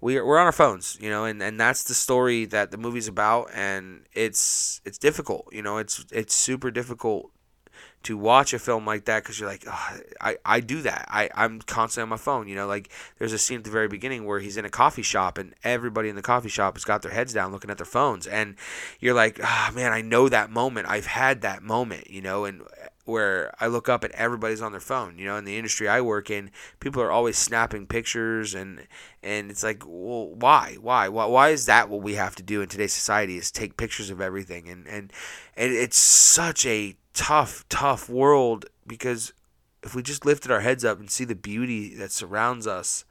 we're, 0.00 0.24
we're 0.24 0.38
on 0.38 0.46
our 0.46 0.52
phones 0.52 0.98
you 1.00 1.10
know 1.10 1.24
and, 1.24 1.42
and 1.42 1.58
that's 1.58 1.84
the 1.84 1.94
story 1.94 2.44
that 2.44 2.70
the 2.70 2.76
movie's 2.76 3.08
about 3.08 3.50
and 3.54 4.04
it's 4.12 4.80
it's 4.84 4.98
difficult 4.98 5.48
you 5.50 5.62
know 5.62 5.78
it's 5.78 6.04
it's 6.12 6.34
super 6.34 6.70
difficult 6.70 7.30
to 8.02 8.16
watch 8.16 8.54
a 8.54 8.58
film 8.58 8.86
like 8.86 9.04
that 9.04 9.22
because 9.22 9.38
you're 9.38 9.48
like, 9.48 9.64
oh, 9.66 9.98
I, 10.20 10.38
I 10.44 10.60
do 10.60 10.80
that. 10.82 11.06
I, 11.08 11.28
I'm 11.34 11.60
constantly 11.60 12.04
on 12.04 12.08
my 12.08 12.16
phone. 12.16 12.48
You 12.48 12.54
know, 12.54 12.66
like 12.66 12.90
there's 13.18 13.34
a 13.34 13.38
scene 13.38 13.58
at 13.58 13.64
the 13.64 13.70
very 13.70 13.88
beginning 13.88 14.24
where 14.24 14.40
he's 14.40 14.56
in 14.56 14.64
a 14.64 14.70
coffee 14.70 15.02
shop 15.02 15.36
and 15.36 15.54
everybody 15.64 16.08
in 16.08 16.16
the 16.16 16.22
coffee 16.22 16.48
shop 16.48 16.76
has 16.76 16.84
got 16.84 17.02
their 17.02 17.12
heads 17.12 17.34
down 17.34 17.52
looking 17.52 17.70
at 17.70 17.76
their 17.76 17.84
phones. 17.84 18.26
And 18.26 18.56
you're 19.00 19.14
like, 19.14 19.38
oh, 19.42 19.70
man, 19.74 19.92
I 19.92 20.00
know 20.00 20.30
that 20.30 20.50
moment. 20.50 20.88
I've 20.88 21.06
had 21.06 21.42
that 21.42 21.62
moment, 21.62 22.10
you 22.10 22.22
know, 22.22 22.46
and 22.46 22.62
where 23.04 23.52
I 23.60 23.66
look 23.66 23.88
up 23.88 24.04
and 24.04 24.14
everybody's 24.14 24.62
on 24.62 24.72
their 24.72 24.80
phone. 24.80 25.18
You 25.18 25.26
know, 25.26 25.36
in 25.36 25.44
the 25.44 25.56
industry 25.56 25.88
I 25.88 26.00
work 26.00 26.30
in, 26.30 26.50
people 26.78 27.02
are 27.02 27.10
always 27.10 27.38
snapping 27.38 27.86
pictures 27.86 28.54
and 28.54 28.86
and 29.22 29.50
it's 29.50 29.62
like, 29.62 29.82
well, 29.86 30.28
why? 30.34 30.76
Why? 30.80 31.08
Why 31.08 31.26
why 31.26 31.48
is 31.50 31.66
that 31.66 31.88
what 31.88 32.02
we 32.02 32.14
have 32.14 32.36
to 32.36 32.42
do 32.42 32.62
in 32.62 32.68
today's 32.68 32.92
society 32.92 33.36
is 33.36 33.50
take 33.50 33.76
pictures 33.76 34.10
of 34.10 34.20
everything 34.20 34.68
and 34.68 34.86
and 34.86 35.12
and 35.56 35.72
it's 35.72 35.98
such 35.98 36.66
a 36.66 36.96
tough, 37.14 37.64
tough 37.68 38.08
world 38.08 38.66
because 38.86 39.32
if 39.82 39.94
we 39.94 40.02
just 40.02 40.26
lifted 40.26 40.50
our 40.50 40.60
heads 40.60 40.84
up 40.84 40.98
and 40.98 41.10
see 41.10 41.24
the 41.24 41.34
beauty 41.34 41.94
that 41.94 42.12
surrounds 42.12 42.66
us, 42.66 43.04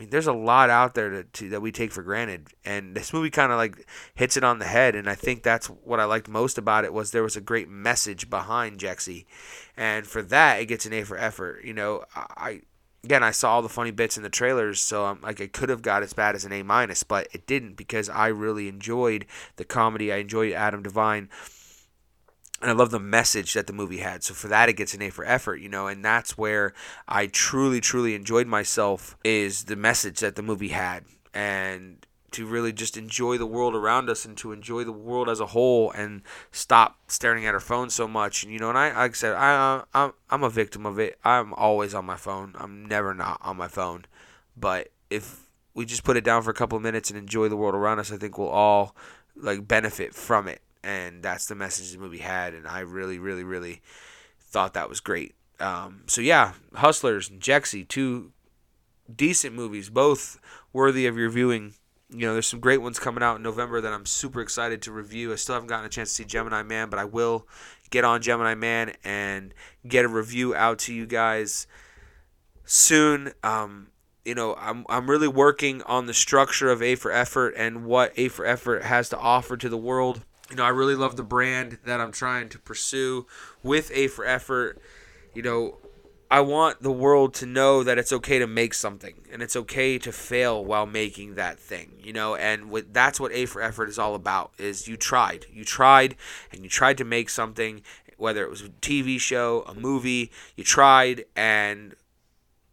mean, 0.00 0.10
there's 0.10 0.26
a 0.26 0.32
lot 0.32 0.70
out 0.70 0.94
there 0.94 1.10
to, 1.10 1.24
to 1.24 1.48
that 1.50 1.60
we 1.60 1.70
take 1.70 1.92
for 1.92 2.02
granted, 2.02 2.48
and 2.64 2.96
this 2.96 3.12
movie 3.12 3.28
kind 3.28 3.52
of 3.52 3.58
like 3.58 3.86
hits 4.14 4.36
it 4.38 4.42
on 4.42 4.58
the 4.58 4.64
head. 4.64 4.94
And 4.94 5.08
I 5.08 5.14
think 5.14 5.42
that's 5.42 5.66
what 5.66 6.00
I 6.00 6.04
liked 6.04 6.26
most 6.26 6.56
about 6.56 6.84
it 6.84 6.94
was 6.94 7.10
there 7.10 7.22
was 7.22 7.36
a 7.36 7.40
great 7.40 7.68
message 7.68 8.30
behind 8.30 8.80
Jexi, 8.80 9.26
and 9.76 10.06
for 10.06 10.22
that 10.22 10.60
it 10.60 10.66
gets 10.66 10.86
an 10.86 10.94
A 10.94 11.02
for 11.04 11.18
effort. 11.18 11.64
You 11.64 11.74
know, 11.74 12.04
I 12.16 12.62
again 13.04 13.22
I 13.22 13.30
saw 13.30 13.54
all 13.54 13.62
the 13.62 13.68
funny 13.68 13.90
bits 13.90 14.16
in 14.16 14.22
the 14.22 14.30
trailers, 14.30 14.80
so 14.80 15.04
I'm 15.04 15.20
like 15.20 15.38
it 15.38 15.52
could 15.52 15.68
have 15.68 15.82
got 15.82 16.02
as 16.02 16.14
bad 16.14 16.34
as 16.34 16.46
an 16.46 16.52
A 16.52 16.62
minus, 16.62 17.02
but 17.02 17.28
it 17.32 17.46
didn't 17.46 17.76
because 17.76 18.08
I 18.08 18.28
really 18.28 18.68
enjoyed 18.68 19.26
the 19.56 19.66
comedy. 19.66 20.12
I 20.12 20.16
enjoyed 20.16 20.54
Adam 20.54 20.82
Devine 20.82 21.28
and 22.60 22.70
I 22.70 22.74
love 22.74 22.90
the 22.90 23.00
message 23.00 23.54
that 23.54 23.66
the 23.66 23.72
movie 23.72 23.98
had. 23.98 24.22
So 24.22 24.34
for 24.34 24.48
that, 24.48 24.68
it 24.68 24.74
gets 24.74 24.92
an 24.94 25.02
A 25.02 25.10
for 25.10 25.24
effort, 25.24 25.56
you 25.56 25.68
know, 25.68 25.86
and 25.86 26.04
that's 26.04 26.36
where 26.36 26.74
I 27.08 27.26
truly, 27.26 27.80
truly 27.80 28.14
enjoyed 28.14 28.46
myself 28.46 29.16
is 29.24 29.64
the 29.64 29.76
message 29.76 30.20
that 30.20 30.36
the 30.36 30.42
movie 30.42 30.68
had, 30.68 31.04
and 31.32 32.06
to 32.32 32.46
really 32.46 32.72
just 32.72 32.96
enjoy 32.96 33.38
the 33.38 33.46
world 33.46 33.74
around 33.74 34.08
us 34.08 34.24
and 34.24 34.36
to 34.36 34.52
enjoy 34.52 34.84
the 34.84 34.92
world 34.92 35.28
as 35.28 35.40
a 35.40 35.46
whole 35.46 35.90
and 35.92 36.22
stop 36.52 36.98
staring 37.08 37.44
at 37.44 37.54
our 37.54 37.60
phone 37.60 37.90
so 37.90 38.06
much. 38.06 38.44
And 38.44 38.52
you 38.52 38.58
know, 38.58 38.68
and 38.68 38.78
I, 38.78 38.88
like 38.88 39.12
I 39.12 39.14
said, 39.14 39.34
I, 39.34 39.82
I'm, 39.94 40.12
I'm 40.28 40.44
a 40.44 40.50
victim 40.50 40.86
of 40.86 40.98
it. 40.98 41.18
I'm 41.24 41.52
always 41.54 41.94
on 41.94 42.04
my 42.04 42.16
phone. 42.16 42.54
I'm 42.58 42.84
never 42.84 43.14
not 43.14 43.40
on 43.42 43.56
my 43.56 43.68
phone. 43.68 44.04
But 44.56 44.88
if 45.08 45.48
we 45.74 45.86
just 45.86 46.04
put 46.04 46.16
it 46.16 46.24
down 46.24 46.42
for 46.42 46.50
a 46.50 46.54
couple 46.54 46.76
of 46.76 46.82
minutes 46.82 47.10
and 47.10 47.18
enjoy 47.18 47.48
the 47.48 47.56
world 47.56 47.74
around 47.74 47.98
us, 47.98 48.12
I 48.12 48.16
think 48.16 48.38
we'll 48.38 48.48
all 48.48 48.94
like 49.34 49.66
benefit 49.66 50.14
from 50.14 50.46
it 50.46 50.60
and 50.82 51.22
that's 51.22 51.46
the 51.46 51.54
message 51.54 51.92
the 51.92 51.98
movie 51.98 52.18
had, 52.18 52.54
and 52.54 52.66
I 52.66 52.80
really, 52.80 53.18
really, 53.18 53.44
really 53.44 53.82
thought 54.38 54.74
that 54.74 54.88
was 54.88 55.00
great. 55.00 55.34
Um, 55.58 56.04
so 56.06 56.20
yeah, 56.20 56.52
Hustlers 56.74 57.28
and 57.28 57.40
Jexi, 57.40 57.86
two 57.86 58.32
decent 59.14 59.54
movies, 59.54 59.90
both 59.90 60.40
worthy 60.72 61.06
of 61.06 61.16
your 61.16 61.30
viewing. 61.30 61.74
You 62.08 62.26
know, 62.26 62.32
there's 62.32 62.46
some 62.46 62.60
great 62.60 62.82
ones 62.82 62.98
coming 62.98 63.22
out 63.22 63.36
in 63.36 63.42
November 63.42 63.80
that 63.80 63.92
I'm 63.92 64.06
super 64.06 64.40
excited 64.40 64.82
to 64.82 64.92
review. 64.92 65.32
I 65.32 65.36
still 65.36 65.54
haven't 65.54 65.68
gotten 65.68 65.86
a 65.86 65.90
chance 65.90 66.08
to 66.10 66.14
see 66.16 66.24
Gemini 66.24 66.62
Man, 66.62 66.90
but 66.90 66.98
I 66.98 67.04
will 67.04 67.46
get 67.90 68.04
on 68.04 68.22
Gemini 68.22 68.54
Man 68.54 68.94
and 69.04 69.54
get 69.86 70.04
a 70.04 70.08
review 70.08 70.54
out 70.54 70.78
to 70.80 70.94
you 70.94 71.06
guys 71.06 71.66
soon. 72.64 73.32
Um, 73.44 73.88
you 74.24 74.34
know, 74.34 74.54
I'm 74.58 74.84
I'm 74.88 75.08
really 75.08 75.28
working 75.28 75.82
on 75.82 76.06
the 76.06 76.14
structure 76.14 76.70
of 76.70 76.82
A 76.82 76.94
for 76.94 77.12
Effort 77.12 77.54
and 77.56 77.84
what 77.84 78.12
A 78.16 78.28
for 78.28 78.44
Effort 78.44 78.84
has 78.84 79.08
to 79.10 79.18
offer 79.18 79.56
to 79.56 79.68
the 79.68 79.76
world 79.76 80.24
you 80.50 80.56
know, 80.56 80.64
I 80.64 80.68
really 80.68 80.94
love 80.94 81.16
the 81.16 81.22
brand 81.22 81.78
that 81.84 82.00
I'm 82.00 82.12
trying 82.12 82.48
to 82.50 82.58
pursue 82.58 83.26
with 83.62 83.90
A 83.94 84.08
for 84.08 84.24
Effort. 84.24 84.80
You 85.34 85.42
know, 85.42 85.78
I 86.30 86.40
want 86.40 86.82
the 86.82 86.92
world 86.92 87.34
to 87.34 87.46
know 87.46 87.82
that 87.82 87.98
it's 87.98 88.12
okay 88.12 88.38
to 88.38 88.46
make 88.46 88.74
something 88.74 89.14
and 89.32 89.42
it's 89.42 89.56
okay 89.56 89.98
to 89.98 90.12
fail 90.12 90.64
while 90.64 90.86
making 90.86 91.34
that 91.34 91.58
thing, 91.58 91.94
you 91.98 92.12
know, 92.12 92.36
and 92.36 92.72
that's 92.92 93.18
what 93.18 93.32
A 93.32 93.46
for 93.46 93.60
Effort 93.60 93.88
is 93.88 93.98
all 93.98 94.14
about 94.14 94.52
is 94.58 94.86
you 94.86 94.96
tried. 94.96 95.46
You 95.52 95.64
tried 95.64 96.16
and 96.52 96.62
you 96.62 96.68
tried 96.68 96.98
to 96.98 97.04
make 97.04 97.30
something 97.30 97.82
whether 98.16 98.44
it 98.44 98.50
was 98.50 98.60
a 98.60 98.68
TV 98.68 99.18
show, 99.18 99.64
a 99.66 99.74
movie, 99.74 100.30
you 100.54 100.62
tried 100.62 101.24
and 101.34 101.94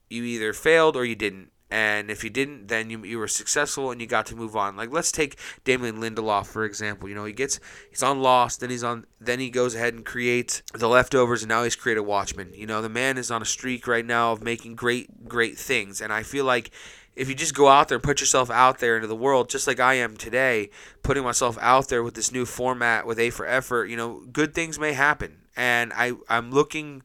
you 0.09 0.23
either 0.23 0.53
failed 0.53 0.95
or 0.95 1.05
you 1.05 1.15
didn't 1.15 1.51
and 1.69 2.09
if 2.09 2.23
you 2.23 2.29
didn't, 2.29 2.67
then 2.67 2.89
you, 2.89 3.03
you 3.03 3.17
were 3.17 3.27
successful 3.27 3.91
and 3.91 3.99
you 3.99 4.07
got 4.07 4.25
to 4.27 4.35
move 4.35 4.55
on. 4.55 4.77
Like 4.77 4.91
let's 4.91 5.11
take 5.11 5.37
Damon 5.63 5.97
Lindelof 5.97 6.47
for 6.47 6.63
example. 6.63 7.09
You 7.09 7.15
know, 7.15 7.25
he 7.25 7.33
gets 7.33 7.59
he's 7.89 8.03
on 8.03 8.21
Lost, 8.21 8.61
then 8.61 8.69
he's 8.69 8.83
on 8.83 9.05
then 9.19 9.39
he 9.39 9.49
goes 9.49 9.75
ahead 9.75 9.93
and 9.93 10.05
creates 10.05 10.63
The 10.73 10.87
Leftovers, 10.87 11.43
and 11.43 11.49
now 11.49 11.63
he's 11.63 11.75
created 11.75 12.01
Watchmen. 12.01 12.53
You 12.53 12.67
know, 12.67 12.81
the 12.81 12.89
man 12.89 13.17
is 13.17 13.31
on 13.31 13.41
a 13.41 13.45
streak 13.45 13.87
right 13.87 14.05
now 14.05 14.31
of 14.31 14.41
making 14.41 14.75
great 14.75 15.27
great 15.27 15.57
things, 15.57 16.01
and 16.01 16.13
I 16.13 16.23
feel 16.23 16.45
like 16.45 16.71
if 17.17 17.27
you 17.27 17.35
just 17.35 17.55
go 17.55 17.67
out 17.67 17.87
there 17.87 17.95
and 17.95 18.03
put 18.03 18.19
yourself 18.21 18.51
out 18.51 18.77
there 18.77 18.95
into 18.95 19.07
the 19.07 19.15
world, 19.15 19.49
just 19.49 19.65
like 19.65 19.79
I 19.79 19.95
am 19.95 20.15
today, 20.15 20.69
putting 21.01 21.23
myself 21.23 21.57
out 21.59 21.87
there 21.87 22.03
with 22.03 22.13
this 22.13 22.31
new 22.31 22.45
format 22.45 23.07
with 23.07 23.17
A 23.17 23.31
for 23.31 23.47
Effort, 23.47 23.85
you 23.85 23.97
know, 23.97 24.23
good 24.31 24.53
things 24.53 24.77
may 24.79 24.93
happen, 24.93 25.39
and 25.55 25.91
I 25.93 26.13
I'm 26.29 26.51
looking 26.51 27.03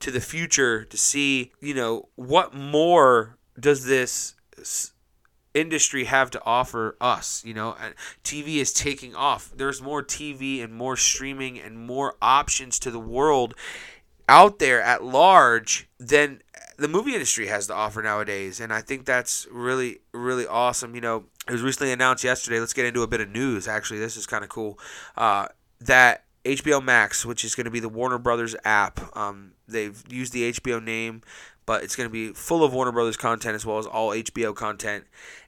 to 0.00 0.10
the 0.10 0.20
future 0.20 0.84
to 0.84 0.96
see 0.96 1.52
you 1.60 1.74
know 1.74 2.08
what 2.14 2.54
more 2.54 3.38
does 3.58 3.84
this 3.84 4.34
industry 5.52 6.04
have 6.04 6.30
to 6.32 6.42
offer 6.44 6.96
us? 7.00 7.44
You 7.44 7.54
know, 7.54 7.76
TV 8.22 8.56
is 8.56 8.72
taking 8.72 9.14
off. 9.14 9.52
There's 9.54 9.80
more 9.80 10.02
TV 10.02 10.62
and 10.62 10.74
more 10.74 10.96
streaming 10.96 11.58
and 11.58 11.78
more 11.78 12.16
options 12.20 12.78
to 12.80 12.90
the 12.90 13.00
world. 13.00 13.54
out 14.26 14.58
there 14.58 14.80
at 14.80 15.04
large 15.04 15.86
than 15.98 16.40
the 16.78 16.88
movie 16.88 17.12
industry 17.12 17.46
has 17.46 17.66
to 17.66 17.74
offer 17.74 18.02
nowadays. 18.02 18.58
And 18.58 18.72
I 18.72 18.80
think 18.80 19.04
that's 19.04 19.46
really, 19.50 19.98
really 20.12 20.46
awesome. 20.46 20.94
You 20.94 21.00
know, 21.00 21.24
it 21.46 21.52
was 21.52 21.62
recently 21.62 21.92
announced 21.92 22.24
yesterday. 22.24 22.58
Let's 22.58 22.72
get 22.72 22.86
into 22.86 23.02
a 23.02 23.06
bit 23.06 23.20
of 23.20 23.28
news. 23.28 23.68
Actually, 23.68 24.00
this 24.00 24.16
is 24.16 24.26
kind 24.26 24.42
of 24.42 24.50
cool. 24.50 24.78
Uh, 25.16 25.48
that 25.80 26.24
HBO 26.44 26.82
Max, 26.82 27.24
which 27.24 27.44
is 27.44 27.54
going 27.54 27.66
to 27.66 27.70
be 27.70 27.80
the 27.80 27.88
Warner 27.88 28.18
Brothers 28.18 28.56
app, 28.64 29.00
um, 29.16 29.52
they've 29.68 30.02
used 30.08 30.32
the 30.32 30.52
HBO 30.52 30.82
name, 30.82 31.22
but 31.66 31.82
it's 31.82 31.96
going 31.96 32.08
to 32.08 32.12
be 32.12 32.32
full 32.32 32.64
of 32.64 32.72
Warner 32.72 32.92
Brothers 32.92 33.16
content 33.16 33.54
as 33.54 33.64
well 33.64 33.78
as 33.78 33.86
all 33.86 34.10
HBO 34.10 34.54
content. 34.54 35.04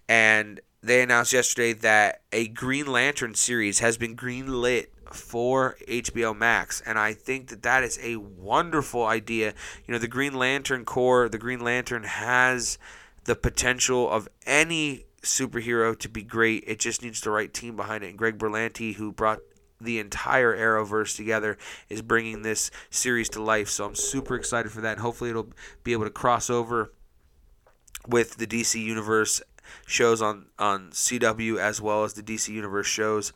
And 0.09 0.61
they 0.83 1.03
announced 1.03 1.33
yesterday 1.33 1.73
that 1.73 2.23
a 2.33 2.49
Green 2.49 2.87
Lantern 2.87 3.35
series 3.35 3.81
has 3.81 3.97
been 3.97 4.17
greenlit 4.17 4.87
for 5.13 5.77
HBO 5.89 6.37
Max, 6.37 6.83
and 6.85 6.99
I 6.99 7.13
think 7.13 7.49
that 7.49 7.63
that 7.63 7.85
is 7.85 7.99
a 8.03 8.17
wonderful 8.17 9.05
idea. 9.05 9.55
You 9.87 9.93
know, 9.93 9.99
the 9.99 10.09
Green 10.09 10.35
Lantern 10.35 10.85
Corps, 10.85 11.29
the 11.29 11.39
Green 11.39 11.61
Lantern 11.61 12.05
has 12.05 12.79
the 13.25 13.37
potential 13.37 14.11
of 14.11 14.29
any 14.47 15.07
superhero 15.23 15.99
to 15.99 16.09
be 16.09 16.23
great. 16.23 16.65
It 16.67 16.79
just 16.79 17.03
needs 17.03 17.21
the 17.21 17.31
right 17.31 17.53
team 17.53 17.77
behind 17.77 18.05
it. 18.05 18.09
And 18.09 18.19
Greg 18.19 18.39
Berlanti, 18.39 18.95
who 18.95 19.13
brought 19.13 19.41
the 19.81 19.99
entire 19.99 20.57
Arrowverse 20.57 21.17
together, 21.17 21.59
is 21.89 22.03
bringing 22.03 22.43
this 22.43 22.71
series 22.91 23.29
to 23.31 23.43
life. 23.43 23.69
So 23.69 23.85
I'm 23.85 23.95
super 23.95 24.35
excited 24.35 24.73
for 24.73 24.81
that. 24.81 24.93
And 24.93 25.01
hopefully, 25.01 25.31
it'll 25.31 25.53
be 25.85 25.93
able 25.93 26.05
to 26.05 26.11
cross 26.11 26.51
over 26.51 26.93
with 28.07 28.37
the 28.37 28.47
DC 28.47 28.83
Universe 28.83 29.43
shows 29.87 30.23
on 30.23 30.47
on 30.59 30.91
CW 30.91 31.59
as 31.59 31.81
well 31.81 32.05
as 32.05 32.15
the 32.15 32.23
DC 32.23 32.49
Universe 32.49 32.87
shows 32.87 33.33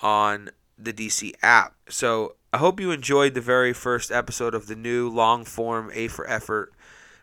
on 0.00 0.50
the 0.78 0.92
DC 0.92 1.34
app. 1.42 1.74
So 1.88 2.36
I 2.52 2.58
hope 2.58 2.80
you 2.80 2.90
enjoyed 2.90 3.34
the 3.34 3.40
very 3.40 3.72
first 3.72 4.10
episode 4.10 4.54
of 4.54 4.66
the 4.66 4.76
new 4.76 5.08
long 5.08 5.44
form 5.44 5.90
A 5.94 6.08
for 6.08 6.28
Effort 6.28 6.72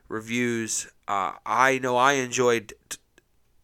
reviews. 0.08 0.88
Uh, 1.08 1.34
I 1.45 1.80
know 1.80 1.97
I 1.97 2.13
enjoyed 2.13 2.73
t- 2.89 2.97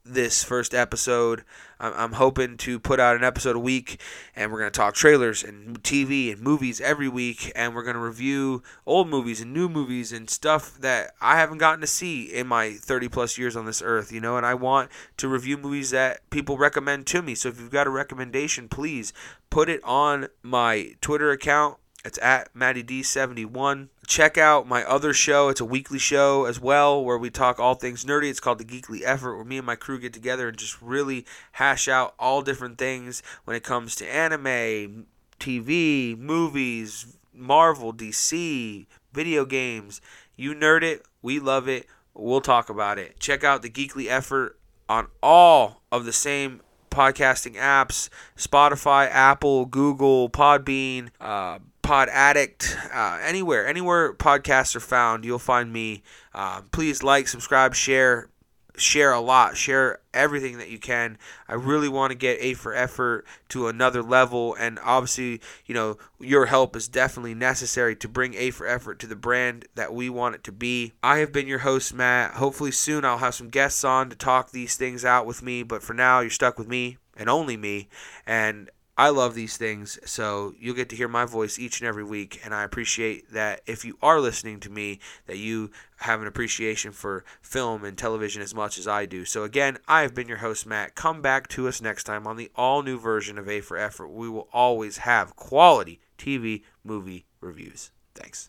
this 0.03 0.43
first 0.43 0.73
episode. 0.73 1.43
I'm, 1.79 2.13
hoping 2.13 2.57
to 2.57 2.79
put 2.79 2.99
out 2.99 3.15
an 3.15 3.23
episode 3.23 3.55
a 3.55 3.59
week, 3.59 4.01
and 4.35 4.51
we're 4.51 4.59
going 4.59 4.71
to 4.71 4.77
talk 4.77 4.95
trailers 4.95 5.43
and 5.43 5.81
TV 5.81 6.31
and 6.31 6.41
movies 6.41 6.81
every 6.81 7.07
week, 7.07 7.51
and 7.55 7.73
we're 7.73 7.83
going 7.83 7.95
to 7.95 8.01
review 8.01 8.63
old 8.85 9.07
movies 9.07 9.39
and 9.39 9.53
new 9.53 9.69
movies 9.69 10.11
and 10.11 10.29
stuff 10.29 10.77
that 10.79 11.13
I 11.21 11.37
haven't 11.37 11.59
gotten 11.59 11.81
to 11.81 11.87
see 11.87 12.23
in 12.23 12.47
my 12.47 12.73
30 12.73 13.07
plus 13.07 13.37
years 13.37 13.55
on 13.55 13.65
this 13.65 13.81
earth, 13.81 14.11
you 14.11 14.19
know. 14.19 14.35
And 14.35 14.45
I 14.45 14.55
want 14.55 14.91
to 15.17 15.27
review 15.27 15.57
movies 15.57 15.91
that 15.91 16.29
people 16.29 16.57
recommend 16.57 17.07
to 17.07 17.21
me. 17.21 17.35
So 17.35 17.49
if 17.49 17.59
you've 17.59 17.71
got 17.71 17.87
a 17.87 17.91
recommendation, 17.91 18.67
please 18.67 19.13
put 19.49 19.69
it 19.69 19.81
on 19.83 20.27
my 20.43 20.95
Twitter 21.01 21.31
account. 21.31 21.77
It's 22.05 22.19
at 22.21 22.53
MattyD71 22.53 23.89
check 24.09 24.39
out 24.39 24.67
my 24.67 24.83
other 24.83 25.13
show. 25.13 25.49
It's 25.49 25.61
a 25.61 25.65
weekly 25.65 25.99
show 25.99 26.45
as 26.45 26.59
well 26.59 27.05
where 27.05 27.17
we 27.17 27.29
talk 27.29 27.59
all 27.59 27.75
things 27.75 28.03
nerdy. 28.03 28.29
It's 28.29 28.39
called 28.39 28.57
The 28.57 28.65
Geekly 28.65 29.01
Effort, 29.05 29.35
where 29.35 29.45
me 29.45 29.57
and 29.57 29.65
my 29.65 29.75
crew 29.75 29.99
get 29.99 30.13
together 30.13 30.49
and 30.49 30.57
just 30.57 30.81
really 30.81 31.27
hash 31.53 31.87
out 31.87 32.15
all 32.17 32.41
different 32.41 32.79
things 32.79 33.21
when 33.45 33.55
it 33.55 33.63
comes 33.63 33.95
to 33.97 34.11
anime, 34.11 35.05
TV, 35.39 36.17
movies, 36.17 37.15
Marvel, 37.33 37.93
DC, 37.93 38.87
video 39.13 39.45
games. 39.45 40.01
You 40.35 40.55
nerd 40.55 40.81
it, 40.81 41.05
we 41.21 41.39
love 41.39 41.69
it, 41.69 41.85
we'll 42.15 42.41
talk 42.41 42.69
about 42.69 42.97
it. 42.97 43.19
Check 43.19 43.43
out 43.43 43.61
The 43.61 43.69
Geekly 43.69 44.07
Effort 44.07 44.57
on 44.89 45.07
all 45.21 45.83
of 45.91 46.05
the 46.05 46.13
same 46.13 46.61
podcasting 46.89 47.53
apps 47.55 48.09
Spotify, 48.35 49.07
Apple, 49.11 49.67
Google, 49.67 50.31
Podbean, 50.31 51.09
uh, 51.21 51.59
Pod 51.89 52.07
Addict, 52.09 52.77
uh, 52.93 53.17
anywhere, 53.23 53.65
anywhere 53.65 54.13
podcasts 54.13 54.75
are 54.75 54.79
found, 54.79 55.25
you'll 55.25 55.39
find 55.39 55.73
me. 55.73 56.03
Uh, 56.35 56.61
please 56.71 57.01
like, 57.01 57.27
subscribe, 57.27 57.73
share, 57.73 58.29
share 58.77 59.11
a 59.11 59.19
lot, 59.19 59.57
share 59.57 59.97
everything 60.13 60.59
that 60.59 60.69
you 60.69 60.77
can. 60.77 61.17
I 61.47 61.55
really 61.55 61.89
want 61.89 62.11
to 62.11 62.15
get 62.15 62.37
A 62.41 62.53
for 62.53 62.75
Effort 62.75 63.25
to 63.47 63.69
another 63.69 64.03
level, 64.03 64.53
and 64.59 64.77
obviously, 64.83 65.41
you 65.65 65.73
know, 65.73 65.97
your 66.19 66.45
help 66.45 66.75
is 66.75 66.87
definitely 66.87 67.33
necessary 67.33 67.95
to 67.95 68.07
bring 68.07 68.35
A 68.35 68.51
for 68.51 68.67
Effort 68.67 68.99
to 68.99 69.07
the 69.07 69.15
brand 69.15 69.65
that 69.73 69.91
we 69.91 70.11
want 70.11 70.35
it 70.35 70.43
to 70.43 70.51
be. 70.51 70.93
I 71.01 71.17
have 71.17 71.31
been 71.31 71.47
your 71.47 71.57
host, 71.57 71.91
Matt. 71.91 72.35
Hopefully, 72.35 72.69
soon 72.69 73.03
I'll 73.03 73.17
have 73.17 73.33
some 73.33 73.49
guests 73.49 73.83
on 73.83 74.11
to 74.11 74.15
talk 74.15 74.51
these 74.51 74.75
things 74.75 75.03
out 75.03 75.25
with 75.25 75.41
me, 75.41 75.63
but 75.63 75.81
for 75.81 75.95
now, 75.95 76.19
you're 76.19 76.29
stuck 76.29 76.59
with 76.59 76.67
me 76.67 76.99
and 77.17 77.27
only 77.27 77.57
me, 77.57 77.89
and 78.27 78.69
I 78.99 79.11
love 79.11 79.33
these 79.33 79.55
things, 79.55 79.97
so 80.03 80.53
you'll 80.59 80.75
get 80.75 80.89
to 80.89 80.95
hear 80.97 81.07
my 81.07 81.23
voice 81.23 81.57
each 81.57 81.79
and 81.79 81.87
every 81.87 82.03
week, 82.03 82.41
and 82.43 82.53
I 82.53 82.63
appreciate 82.63 83.31
that 83.31 83.61
if 83.65 83.85
you 83.85 83.97
are 84.01 84.19
listening 84.19 84.59
to 84.59 84.69
me, 84.69 84.99
that 85.25 85.37
you 85.37 85.71
have 85.99 86.19
an 86.21 86.27
appreciation 86.27 86.91
for 86.91 87.23
film 87.41 87.85
and 87.85 87.97
television 87.97 88.41
as 88.41 88.53
much 88.53 88.77
as 88.77 88.89
I 88.89 89.05
do. 89.05 89.23
So 89.23 89.43
again, 89.43 89.77
I 89.87 90.01
have 90.01 90.13
been 90.13 90.27
your 90.27 90.39
host, 90.39 90.65
Matt. 90.65 90.95
Come 90.95 91.21
back 91.21 91.47
to 91.47 91.69
us 91.69 91.81
next 91.81 92.03
time 92.03 92.27
on 92.27 92.35
the 92.35 92.51
all-new 92.57 92.99
version 92.99 93.37
of 93.37 93.47
A 93.47 93.61
for 93.61 93.77
Effort. 93.77 94.09
We 94.09 94.27
will 94.27 94.49
always 94.51 94.97
have 94.97 95.37
quality 95.37 96.01
TV 96.17 96.63
movie 96.83 97.25
reviews. 97.39 97.91
Thanks. 98.15 98.47